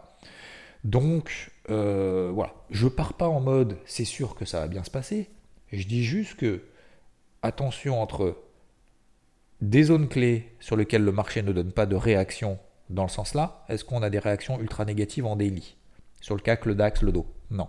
Donc, 0.85 1.51
euh, 1.69 2.31
voilà, 2.33 2.55
je 2.71 2.89
pars 2.89 3.15
pas 3.15 3.29
en 3.29 3.41
mode 3.41 3.77
c'est 3.85 4.07
sûr 4.07 4.35
que 4.35 4.45
ça 4.45 4.61
va 4.61 4.69
bien 4.69 4.83
se 4.85 4.91
passer. 4.91 5.29
Je 5.73 5.87
dis 5.87 6.05
juste 6.05 6.37
que 6.37 6.63
attention 7.43 8.01
entre 8.01 8.39
des 9.61 9.85
zones 9.85 10.09
clés 10.09 10.55
sur 10.59 10.77
lesquelles 10.77 11.05
le 11.05 11.13
marché 11.13 11.43
ne 11.43 11.53
donne 11.53 11.73
pas 11.73 11.87
de 11.87 11.97
réaction 11.97 12.59
dans 12.89 13.03
le 13.03 13.09
sens 13.11 13.35
là 13.35 13.65
Est-ce 13.69 13.85
qu'on 13.85 14.03
a 14.03 14.11
des 14.11 14.19
réactions 14.19 14.59
ultra 14.59 14.85
négatives 14.85 15.27
en 15.27 15.37
daily? 15.37 15.77
Sur 16.21 16.35
le 16.35 16.41
CAC, 16.41 16.65
le 16.65 16.75
DAX, 16.75 17.03
le 17.03 17.13
DO 17.13 17.27
Non. 17.51 17.69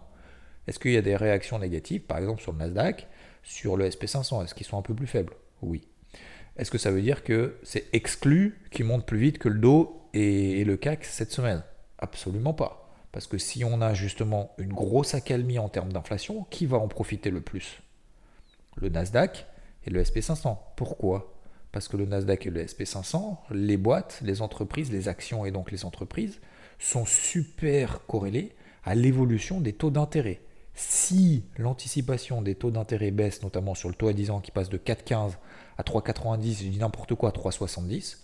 Est-ce 0.67 0.79
qu'il 0.79 0.91
y 0.91 0.97
a 0.97 1.01
des 1.01 1.15
réactions 1.15 1.59
négatives, 1.59 2.01
par 2.01 2.17
exemple 2.19 2.41
sur 2.41 2.51
le 2.51 2.59
Nasdaq, 2.59 3.07
sur 3.43 3.77
le 3.77 3.89
SP500 3.89 4.43
Est-ce 4.43 4.53
qu'ils 4.53 4.67
sont 4.67 4.77
un 4.77 4.83
peu 4.83 4.93
plus 4.93 5.07
faibles? 5.07 5.33
Oui. 5.61 5.87
Est-ce 6.57 6.69
que 6.69 6.77
ça 6.77 6.91
veut 6.91 7.01
dire 7.01 7.23
que 7.23 7.57
c'est 7.63 7.85
exclu 7.93 8.59
qu'ils 8.71 8.85
montent 8.85 9.05
plus 9.05 9.17
vite 9.17 9.37
que 9.37 9.49
le 9.49 9.59
DO 9.59 10.09
et 10.13 10.63
le 10.63 10.77
CAC 10.77 11.05
cette 11.05 11.31
semaine? 11.31 11.63
Absolument 11.97 12.53
pas. 12.53 12.89
Parce 13.11 13.27
que 13.27 13.37
si 13.37 13.63
on 13.63 13.81
a 13.81 13.93
justement 13.93 14.53
une 14.57 14.73
grosse 14.73 15.15
accalmie 15.15 15.59
en 15.59 15.69
termes 15.69 15.91
d'inflation, 15.91 16.45
qui 16.49 16.65
va 16.65 16.77
en 16.77 16.87
profiter 16.87 17.29
le 17.29 17.41
plus? 17.41 17.81
Le 18.77 18.89
Nasdaq 18.89 19.47
et 19.85 19.89
le 19.89 20.01
SP500. 20.03 20.57
Pourquoi? 20.75 21.33
Parce 21.71 21.87
que 21.87 21.97
le 21.97 22.05
Nasdaq 22.05 22.45
et 22.45 22.49
le 22.49 22.63
SP500, 22.63 23.37
les 23.51 23.77
boîtes, 23.77 24.19
les 24.23 24.41
entreprises, 24.41 24.91
les 24.91 25.07
actions 25.07 25.45
et 25.45 25.51
donc 25.51 25.71
les 25.71 25.85
entreprises 25.85 26.39
sont 26.79 27.05
super 27.05 28.05
corrélées 28.07 28.55
à 28.83 28.95
l'évolution 28.95 29.61
des 29.61 29.73
taux 29.73 29.91
d'intérêt. 29.91 30.41
Si 30.73 31.43
l'anticipation 31.57 32.41
des 32.41 32.55
taux 32.55 32.71
d'intérêt 32.71 33.11
baisse, 33.11 33.43
notamment 33.43 33.75
sur 33.75 33.89
le 33.89 33.95
taux 33.95 34.07
à 34.07 34.13
10 34.13 34.31
ans 34.31 34.39
qui 34.39 34.51
passe 34.51 34.69
de 34.69 34.77
4,15 34.77 35.33
à 35.77 35.83
3,90, 35.83 36.63
je 36.63 36.69
dis 36.69 36.77
n'importe 36.79 37.15
quoi, 37.15 37.31
3,70, 37.31 38.17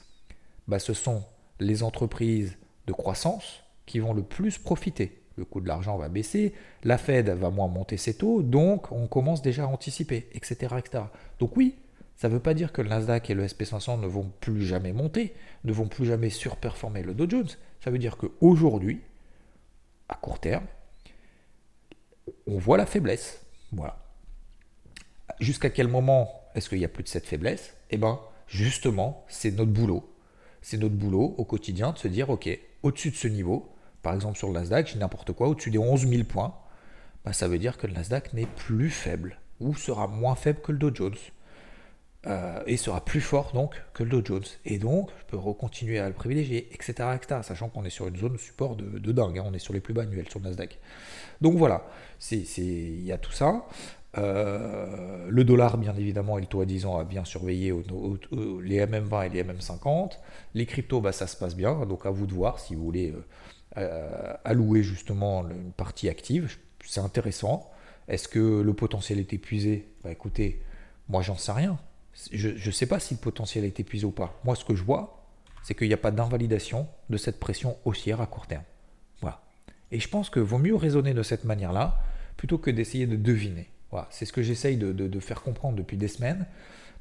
bah 0.68 0.80
ce 0.80 0.94
sont 0.94 1.24
les 1.60 1.84
entreprises 1.84 2.58
de 2.88 2.94
croissance 2.94 3.64
qui 3.86 4.00
vont 4.00 4.14
le 4.14 4.24
plus 4.24 4.58
profiter. 4.58 5.22
Le 5.36 5.46
coût 5.46 5.62
de 5.62 5.68
l'argent 5.68 5.98
va 5.98 6.10
baisser, 6.10 6.54
la 6.84 6.98
Fed 6.98 7.30
va 7.30 7.52
moins 7.52 7.68
monter 7.68 7.98
ses 7.98 8.16
taux, 8.16 8.42
donc 8.42 8.92
on 8.92 9.08
commence 9.08 9.42
déjà 9.42 9.64
à 9.64 9.68
anticiper, 9.68 10.28
etc. 10.34 10.76
etc. 10.80 11.04
Donc 11.40 11.56
oui, 11.56 11.76
ça 12.16 12.28
ne 12.28 12.34
veut 12.34 12.40
pas 12.40 12.56
dire 12.56 12.72
que 12.72 12.82
le 12.82 12.90
Nasdaq 12.90 13.30
et 13.30 13.36
le 13.36 13.46
SP500 13.46 14.00
ne 14.00 14.08
vont 14.08 14.32
plus 14.42 14.66
jamais 14.66 14.94
monter, 14.94 15.36
ne 15.64 15.72
vont 15.72 15.88
plus 15.88 16.06
jamais 16.06 16.32
surperformer 16.32 17.04
le 17.04 17.14
Dow 17.14 17.30
Jones. 17.30 17.50
Ça 17.84 17.92
veut 17.92 18.00
dire 18.00 18.18
qu'aujourd'hui, 18.18 19.02
à 20.10 20.16
court 20.16 20.40
terme, 20.40 20.66
on 22.48 22.58
voit 22.58 22.78
la 22.78 22.86
faiblesse. 22.86 23.42
Voilà. 23.72 23.98
Jusqu'à 25.40 25.70
quel 25.70 25.88
moment 25.88 26.30
est-ce 26.56 26.70
qu'il 26.70 26.80
n'y 26.80 26.86
a 26.86 26.90
plus 26.90 27.04
de 27.04 27.10
cette 27.10 27.26
faiblesse? 27.26 27.74
Eh 27.92 27.98
bien, 27.98 28.20
justement, 28.48 29.26
c'est 29.28 29.52
notre 29.52 29.72
boulot. 29.72 30.10
C'est 30.62 30.78
notre 30.78 30.96
boulot 30.96 31.36
au 31.38 31.46
quotidien 31.46 31.92
de 31.92 31.98
se 31.98 32.08
dire, 32.08 32.30
OK, 32.30 32.50
au-dessus 32.84 33.12
de 33.12 33.16
ce 33.16 33.28
niveau, 33.28 33.74
par 34.02 34.14
exemple 34.16 34.38
sur 34.38 34.48
le 34.48 34.54
Nasdaq, 34.54 34.88
j'ai 34.88 35.00
n'importe 35.00 35.34
quoi, 35.34 35.48
au-dessus 35.48 35.72
des 35.72 35.78
11 35.78 36.08
000 36.08 36.24
points, 36.24 36.56
bah, 37.26 37.34
ça 37.34 37.48
veut 37.48 37.60
dire 37.60 37.78
que 37.78 37.88
le 37.88 37.94
Nasdaq 37.94 38.34
n'est 38.34 38.46
plus 38.46 38.90
faible 38.90 39.40
ou 39.60 39.76
sera 39.76 40.08
moins 40.08 40.36
faible 40.36 40.62
que 40.62 40.72
le 40.72 40.78
Dow 40.78 40.94
Jones. 40.94 41.18
Euh, 42.28 42.62
et 42.66 42.76
sera 42.76 43.04
plus 43.04 43.22
fort 43.22 43.52
donc 43.54 43.82
que 43.94 44.04
le 44.04 44.10
Dow 44.10 44.22
Jones. 44.24 44.44
Et 44.66 44.80
donc, 44.80 45.10
je 45.20 45.26
peux 45.26 45.38
continuer 45.54 46.00
à 46.00 46.08
le 46.08 46.14
privilégier, 46.14 46.68
etc. 46.74 47.10
etc. 47.16 47.42
sachant 47.44 47.70
qu'on 47.70 47.86
est 47.86 47.90
sur 47.90 48.08
une 48.08 48.18
zone 48.18 48.34
de 48.34 48.38
support 48.38 48.76
de, 48.76 49.12
dingue, 49.12 49.40
hein. 49.40 49.44
on 49.46 49.54
est 49.54 49.60
sur 49.60 49.74
les 49.74 49.80
plus 49.80 49.94
bas 49.94 50.02
annuels 50.02 50.30
sur 50.30 50.40
le 50.40 50.46
Nasdaq. 50.46 50.80
Donc 51.40 51.56
voilà, 51.56 51.88
il 52.32 53.04
y 53.04 53.12
a 53.12 53.18
tout 53.18 53.32
ça. 53.32 53.66
Euh, 54.18 55.28
le 55.30 55.44
dollar, 55.44 55.78
bien 55.78 55.96
évidemment, 55.96 56.38
et 56.38 56.42
le 56.42 56.48
taux 56.48 56.62
à 56.62 56.66
10 56.66 56.86
ans 56.86 56.98
a 56.98 57.04
bien 57.04 57.24
surveillé 57.24 57.74
les 58.62 58.86
MM20 58.86 59.28
et 59.28 59.30
les 59.30 59.44
MM50. 59.44 60.14
Les 60.54 60.66
cryptos, 60.66 61.02
bah, 61.02 61.12
ça 61.12 61.28
se 61.28 61.38
passe 61.38 61.56
bien, 61.56 61.86
donc 61.86 62.06
à 62.06 62.10
vous 62.10 62.26
de 62.26 62.34
voir 62.34 62.60
si 62.60 62.76
vous 62.76 62.84
voulez 62.84 63.14
euh, 63.78 64.34
allouer 64.44 64.84
justement 64.84 65.48
une 65.48 65.72
partie 65.72 66.10
active. 66.10 66.58
C'est 66.84 67.02
intéressant. 67.02 67.70
Est-ce 68.08 68.28
que 68.28 68.62
le 68.62 68.74
potentiel 68.74 69.20
est 69.20 69.32
épuisé? 69.34 69.88
Bah, 70.04 70.12
Écoutez, 70.12 70.62
moi 71.10 71.22
j'en 71.22 71.38
sais 71.38 71.52
rien. 71.52 71.78
Je 72.32 72.50
ne 72.50 72.72
sais 72.72 72.86
pas 72.88 73.00
si 73.00 73.14
le 73.14 73.20
potentiel 73.20 73.64
est 73.64 73.80
épuisé 73.80 74.06
ou 74.06 74.12
pas. 74.12 74.40
Moi, 74.44 74.56
ce 74.56 74.66
que 74.66 74.76
je 74.76 74.84
vois, 74.84 75.26
c'est 75.64 75.76
qu'il 75.76 75.88
n'y 75.88 75.94
a 75.94 75.98
pas 75.98 76.12
d'invalidation 76.12 76.88
de 77.10 77.18
cette 77.18 77.40
pression 77.40 77.78
haussière 77.86 78.22
à 78.22 78.26
court 78.28 78.48
terme. 78.48 78.64
Voilà. 79.22 79.42
Et 79.92 80.00
je 80.00 80.08
pense 80.08 80.30
que 80.30 80.40
vaut 80.40 80.58
mieux 80.58 80.76
raisonner 80.76 81.14
de 81.14 81.24
cette 81.24 81.44
manière-là 81.44 82.02
plutôt 82.38 82.58
que 82.58 82.72
d'essayer 82.72 83.06
de 83.06 83.16
deviner. 83.16 83.70
Voilà. 83.92 84.08
C'est 84.10 84.26
ce 84.26 84.34
que 84.34 84.42
j'essaye 84.42 84.78
de, 84.78 85.20
faire 85.20 85.42
comprendre 85.42 85.76
depuis 85.76 85.98
des 85.98 86.08
semaines, 86.08 86.46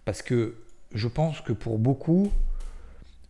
parce 0.05 0.23
que 0.23 0.57
je 0.93 1.09
pense 1.09 1.41
que 1.41 1.53
pour 1.53 1.79
beaucoup, 1.79 2.31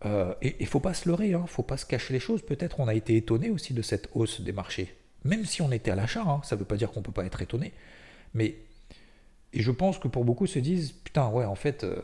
euh, 0.05 0.35
et 0.42 0.57
il 0.61 0.66
faut 0.66 0.81
pas 0.81 0.94
se 0.94 1.09
leurrer, 1.09 1.29
il 1.29 1.35
hein, 1.35 1.42
ne 1.42 1.46
faut 1.46 1.62
pas 1.62 1.77
se 1.77 1.87
cacher 1.87 2.12
les 2.12 2.20
choses. 2.20 2.42
Peut-être 2.42 2.81
on 2.81 2.88
a 2.88 2.94
été 2.94 3.16
étonné 3.16 3.51
aussi 3.51 3.75
de 3.75 3.83
cette 3.83 4.09
hausse 4.14 4.40
des 4.40 4.53
marchés. 4.53 4.96
Même 5.25 5.44
si 5.44 5.62
on 5.62 5.72
était 5.72 5.90
à 5.90 5.94
l'achat, 5.94 6.22
hein, 6.22 6.40
ça 6.44 6.55
ne 6.57 6.61
veut 6.61 6.66
pas 6.66 6.77
dire 6.77 6.90
qu'on 6.92 7.01
ne 7.01 7.05
peut 7.05 7.12
pas 7.12 7.25
être 7.25 7.42
étonné. 7.42 7.72
Mais 8.35 8.57
et 9.57 9.62
je 9.62 9.71
pense 9.71 9.99
que 9.99 10.07
pour 10.07 10.25
beaucoup 10.25 10.47
se 10.47 10.59
disent 10.59 10.92
putain 10.92 11.29
ouais 11.29 11.47
en 11.47 11.55
fait 11.55 11.83
euh, 11.83 12.03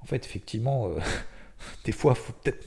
en 0.00 0.06
fait 0.06 0.24
effectivement 0.24 0.88
euh, 0.88 0.98
des 1.84 1.92
fois 1.92 2.14
faut 2.14 2.32
peut-être 2.32 2.66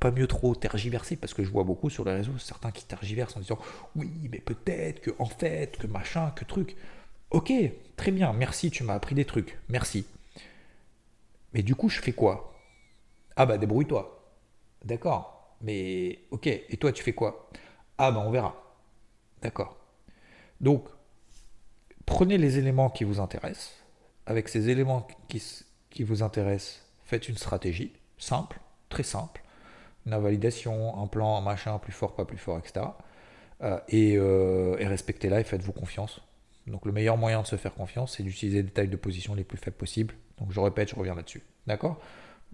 pas, 0.00 0.10
mieux 0.10 0.26
trop 0.26 0.54
tergiverser 0.54 1.16
parce 1.16 1.34
que 1.34 1.44
je 1.44 1.50
vois 1.50 1.62
beaucoup 1.62 1.90
sur 1.90 2.04
les 2.06 2.12
réseaux 2.12 2.38
certains 2.38 2.70
qui 2.70 2.86
tergiversent 2.86 3.36
en 3.36 3.40
disant 3.40 3.58
oui 3.96 4.10
mais 4.30 4.38
peut-être 4.38 5.00
que 5.00 5.10
en 5.18 5.26
fait 5.26 5.76
que 5.76 5.86
machin 5.86 6.30
que 6.30 6.44
truc. 6.44 6.74
Ok 7.30 7.52
très 7.96 8.10
bien 8.10 8.32
merci 8.32 8.70
tu 8.70 8.82
m'as 8.82 8.94
appris 8.94 9.14
des 9.14 9.26
trucs 9.26 9.58
merci. 9.68 10.06
Mais 11.52 11.62
du 11.62 11.74
coup 11.74 11.90
je 11.90 12.00
fais 12.00 12.12
quoi? 12.12 12.54
Ah 13.36 13.44
bah 13.44 13.58
débrouille-toi. 13.58 14.34
D'accord. 14.84 15.56
Mais 15.60 16.20
ok 16.30 16.46
et 16.46 16.76
toi 16.78 16.92
tu 16.92 17.02
fais 17.02 17.12
quoi? 17.12 17.50
Ah 17.98 18.10
bah 18.10 18.22
on 18.24 18.30
verra. 18.30 18.54
D'accord. 19.42 19.76
Donc 20.62 20.88
prenez 22.06 22.38
les 22.38 22.58
éléments 22.58 22.90
qui 22.90 23.04
vous 23.04 23.20
intéressent. 23.20 23.72
Avec 24.26 24.48
ces 24.48 24.68
éléments 24.68 25.06
qui, 25.28 26.02
vous 26.04 26.22
intéressent, 26.22 26.84
faites 27.04 27.28
une 27.28 27.36
stratégie 27.36 27.92
simple, 28.18 28.60
très 28.88 29.02
simple. 29.02 29.42
Une 30.06 30.12
invalidation, 30.12 31.00
un 31.00 31.06
plan, 31.06 31.36
un 31.36 31.40
machin, 31.40 31.78
plus 31.78 31.92
fort, 31.92 32.14
pas 32.14 32.24
plus 32.24 32.38
fort, 32.38 32.58
etc. 32.58 32.86
Euh, 33.62 33.78
et, 33.88 34.16
euh, 34.16 34.76
et 34.78 34.86
respectez-la 34.86 35.40
et 35.40 35.44
faites-vous 35.44 35.72
confiance. 35.72 36.20
Donc 36.66 36.86
le 36.86 36.92
meilleur 36.92 37.16
moyen 37.16 37.42
de 37.42 37.46
se 37.46 37.56
faire 37.56 37.74
confiance, 37.74 38.16
c'est 38.16 38.22
d'utiliser 38.22 38.62
des 38.62 38.70
tailles 38.70 38.88
de 38.88 38.96
position 38.96 39.34
les 39.34 39.44
plus 39.44 39.58
faibles 39.58 39.76
possibles. 39.76 40.14
Donc 40.38 40.52
je 40.52 40.60
répète, 40.60 40.90
je 40.90 40.96
reviens 40.96 41.14
là-dessus. 41.14 41.42
D'accord? 41.66 42.00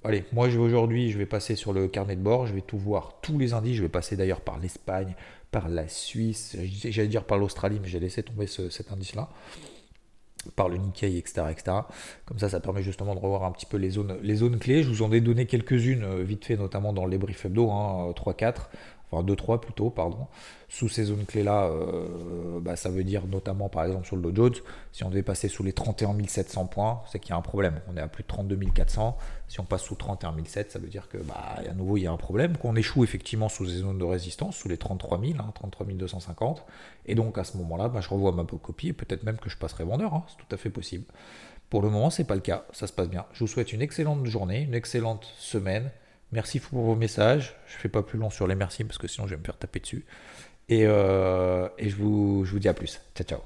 Allez, 0.05 0.25
moi 0.33 0.47
aujourd'hui, 0.47 1.11
je 1.11 1.19
vais 1.19 1.27
passer 1.27 1.57
sur 1.57 1.73
le 1.73 1.89
carnet 1.89 2.15
de 2.15 2.21
bord, 2.21 2.47
je 2.47 2.55
vais 2.55 2.61
tout 2.61 2.79
voir, 2.79 3.21
tous 3.21 3.37
les 3.37 3.53
indices, 3.53 3.77
je 3.77 3.83
vais 3.83 3.89
passer 3.89 4.17
d'ailleurs 4.17 4.43
par 4.43 4.59
l'Espagne, 4.59 5.17
par 5.51 5.69
la 5.69 5.89
Suisse, 5.89 6.57
j'allais 6.85 7.09
dire 7.09 7.25
par 7.25 7.39
l'Australie, 7.39 7.79
mais 7.81 7.89
j'ai 7.89 8.01
laissé 8.01 8.23
tomber 8.23 8.47
cet 8.47 8.93
indice-là, 8.93 9.29
par 10.57 10.69
le 10.69 10.77
Nikkei, 10.77 11.17
etc., 11.17 11.47
etc. 11.51 11.79
Comme 12.27 12.39
ça, 12.39 12.49
ça 12.49 12.61
permet 12.61 12.83
justement 12.83 13.15
de 13.15 13.21
revoir 13.21 13.45
un 13.45 13.53
petit 13.53 13.67
peu 13.67 13.77
les 13.77 13.91
zones, 13.91 14.59
clés. 14.59 14.83
Je 14.83 14.89
vous 14.89 15.03
en 15.03 15.13
ai 15.13 15.21
donné 15.21 15.47
quelques-unes 15.47 16.05
euh, 16.05 16.23
vite 16.23 16.45
fait, 16.45 16.57
notamment 16.57 16.93
dans 16.93 17.07
les 17.07 17.19
briefs 17.19 17.45
hebdo, 17.45 17.71
hein, 17.71 18.13
3-4 18.13 18.69
enfin 19.11 19.25
2-3 19.25 19.61
plutôt, 19.61 19.91
pardon. 19.91 20.27
Sous 20.69 20.89
ces 20.89 21.05
zones 21.05 21.25
clés-là, 21.25 21.69
euh, 21.69 22.61
bah, 22.61 22.77
ça 22.77 22.91
veut 22.91 23.05
dire 23.05 23.27
notamment 23.27 23.69
par 23.69 23.85
exemple 23.85 24.07
sur 24.07 24.17
le 24.17 24.23
Dow 24.23 24.35
Jones, 24.35 24.55
si 24.93 25.03
on 25.05 25.09
devait 25.09 25.23
passer 25.23 25.49
sous 25.49 25.63
les 25.63 25.73
31 25.73 26.17
700 26.27 26.67
points, 26.67 27.01
c'est 27.11 27.19
qu'il 27.19 27.31
y 27.31 27.33
a 27.33 27.37
un 27.37 27.43
problème. 27.43 27.81
On 27.91 27.97
est 27.97 28.01
à 28.01 28.09
plus 28.09 28.23
de 28.23 28.29
32 28.29 28.59
400. 28.75 29.17
Si 29.49 29.61
on 29.61 29.65
passe 29.65 29.83
sous 29.83 29.95
31 29.95 30.35
700, 30.45 30.73
ça 30.73 30.79
veut 30.79 30.89
dire 30.89 31.09
que 31.09 31.19
bah, 31.19 31.57
à 31.57 31.73
nouveau 31.73 31.97
il 31.97 32.03
y 32.03 32.07
a 32.07 32.13
un 32.13 32.17
problème, 32.19 32.57
qu'on 32.57 32.77
échoue 32.77 33.03
effectivement 33.03 33.49
sous 33.49 33.65
les 33.65 33.79
zones 33.79 33.99
de 33.99 34.05
résistance, 34.05 34.57
sous 34.57 34.69
les 34.69 34.77
33 34.77 35.21
000, 35.21 35.39
33 35.55 35.87
250. 35.87 36.65
Et 37.07 37.15
donc 37.15 37.39
à 37.39 37.45
ce 37.45 37.57
moment-là, 37.57 37.89
bah, 37.89 38.01
je 38.01 38.09
revois 38.11 38.33
ma 38.33 38.45
copie 38.45 38.89
et 38.89 38.93
peut-être 38.93 39.23
même 39.23 39.39
que 39.39 39.49
je 39.49 39.57
passerai 39.57 39.85
vendeur, 39.85 40.13
hein. 40.15 40.25
c'est 40.29 40.37
tout 40.37 40.55
à 40.55 40.59
fait 40.59 40.71
possible. 40.71 41.05
Pour 41.71 41.83
le 41.83 41.91
moment, 41.91 42.11
c'est 42.11 42.25
pas 42.25 42.35
le 42.35 42.41
cas, 42.41 42.65
ça 42.73 42.87
se 42.87 42.93
passe 42.93 43.09
bien. 43.09 43.27
Je 43.33 43.41
vous 43.41 43.47
souhaite 43.47 43.73
une 43.73 43.83
excellente 43.83 44.25
journée, 44.27 44.63
une 44.63 44.75
excellente 44.75 45.27
semaine. 45.39 45.91
Merci 46.33 46.61
pour 46.61 46.83
vos 46.83 46.95
messages. 46.95 47.57
Je 47.67 47.77
ne 47.77 47.81
fais 47.81 47.89
pas 47.89 48.03
plus 48.03 48.19
long 48.19 48.31
sur 48.31 48.47
les 48.47 48.55
merci 48.55 48.85
parce 48.85 48.99
que 48.99 49.09
sinon 49.09 49.27
je 49.27 49.35
vais 49.35 49.41
me 49.41 49.45
faire 49.45 49.57
taper 49.57 49.81
dessus. 49.81 50.05
Et, 50.69 50.85
euh, 50.85 51.69
et 51.79 51.89
je, 51.89 51.97
vous, 51.97 52.45
je 52.45 52.53
vous 52.53 52.59
dis 52.59 52.69
à 52.69 52.75
plus. 52.75 53.01
Ciao, 53.15 53.27
ciao. 53.27 53.41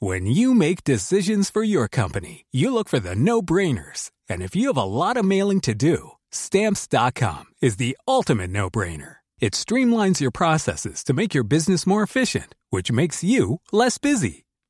When 0.00 0.26
you 0.26 0.54
make 0.54 0.84
decisions 0.84 1.50
for 1.50 1.62
your 1.62 1.88
company, 1.88 2.44
you 2.50 2.72
look 2.72 2.88
for 2.88 3.00
the 3.00 3.14
no-brainers. 3.14 4.10
And 4.28 4.42
if 4.42 4.54
you 4.54 4.68
have 4.68 4.76
a 4.76 4.84
lot 4.84 5.16
of 5.16 5.24
mailing 5.24 5.60
to 5.60 5.74
do, 5.74 6.12
stamps.com 6.30 7.44
is 7.62 7.76
the 7.76 7.96
ultimate 8.06 8.50
no-brainer. 8.50 9.16
It 9.40 9.52
streamlines 9.54 10.20
your 10.20 10.30
processes 10.30 11.04
to 11.04 11.12
make 11.12 11.34
your 11.34 11.44
business 11.44 11.86
more 11.86 12.02
efficient, 12.02 12.54
which 12.70 12.90
makes 12.92 13.22
you 13.24 13.60
less 13.72 13.98
busy. 13.98 14.44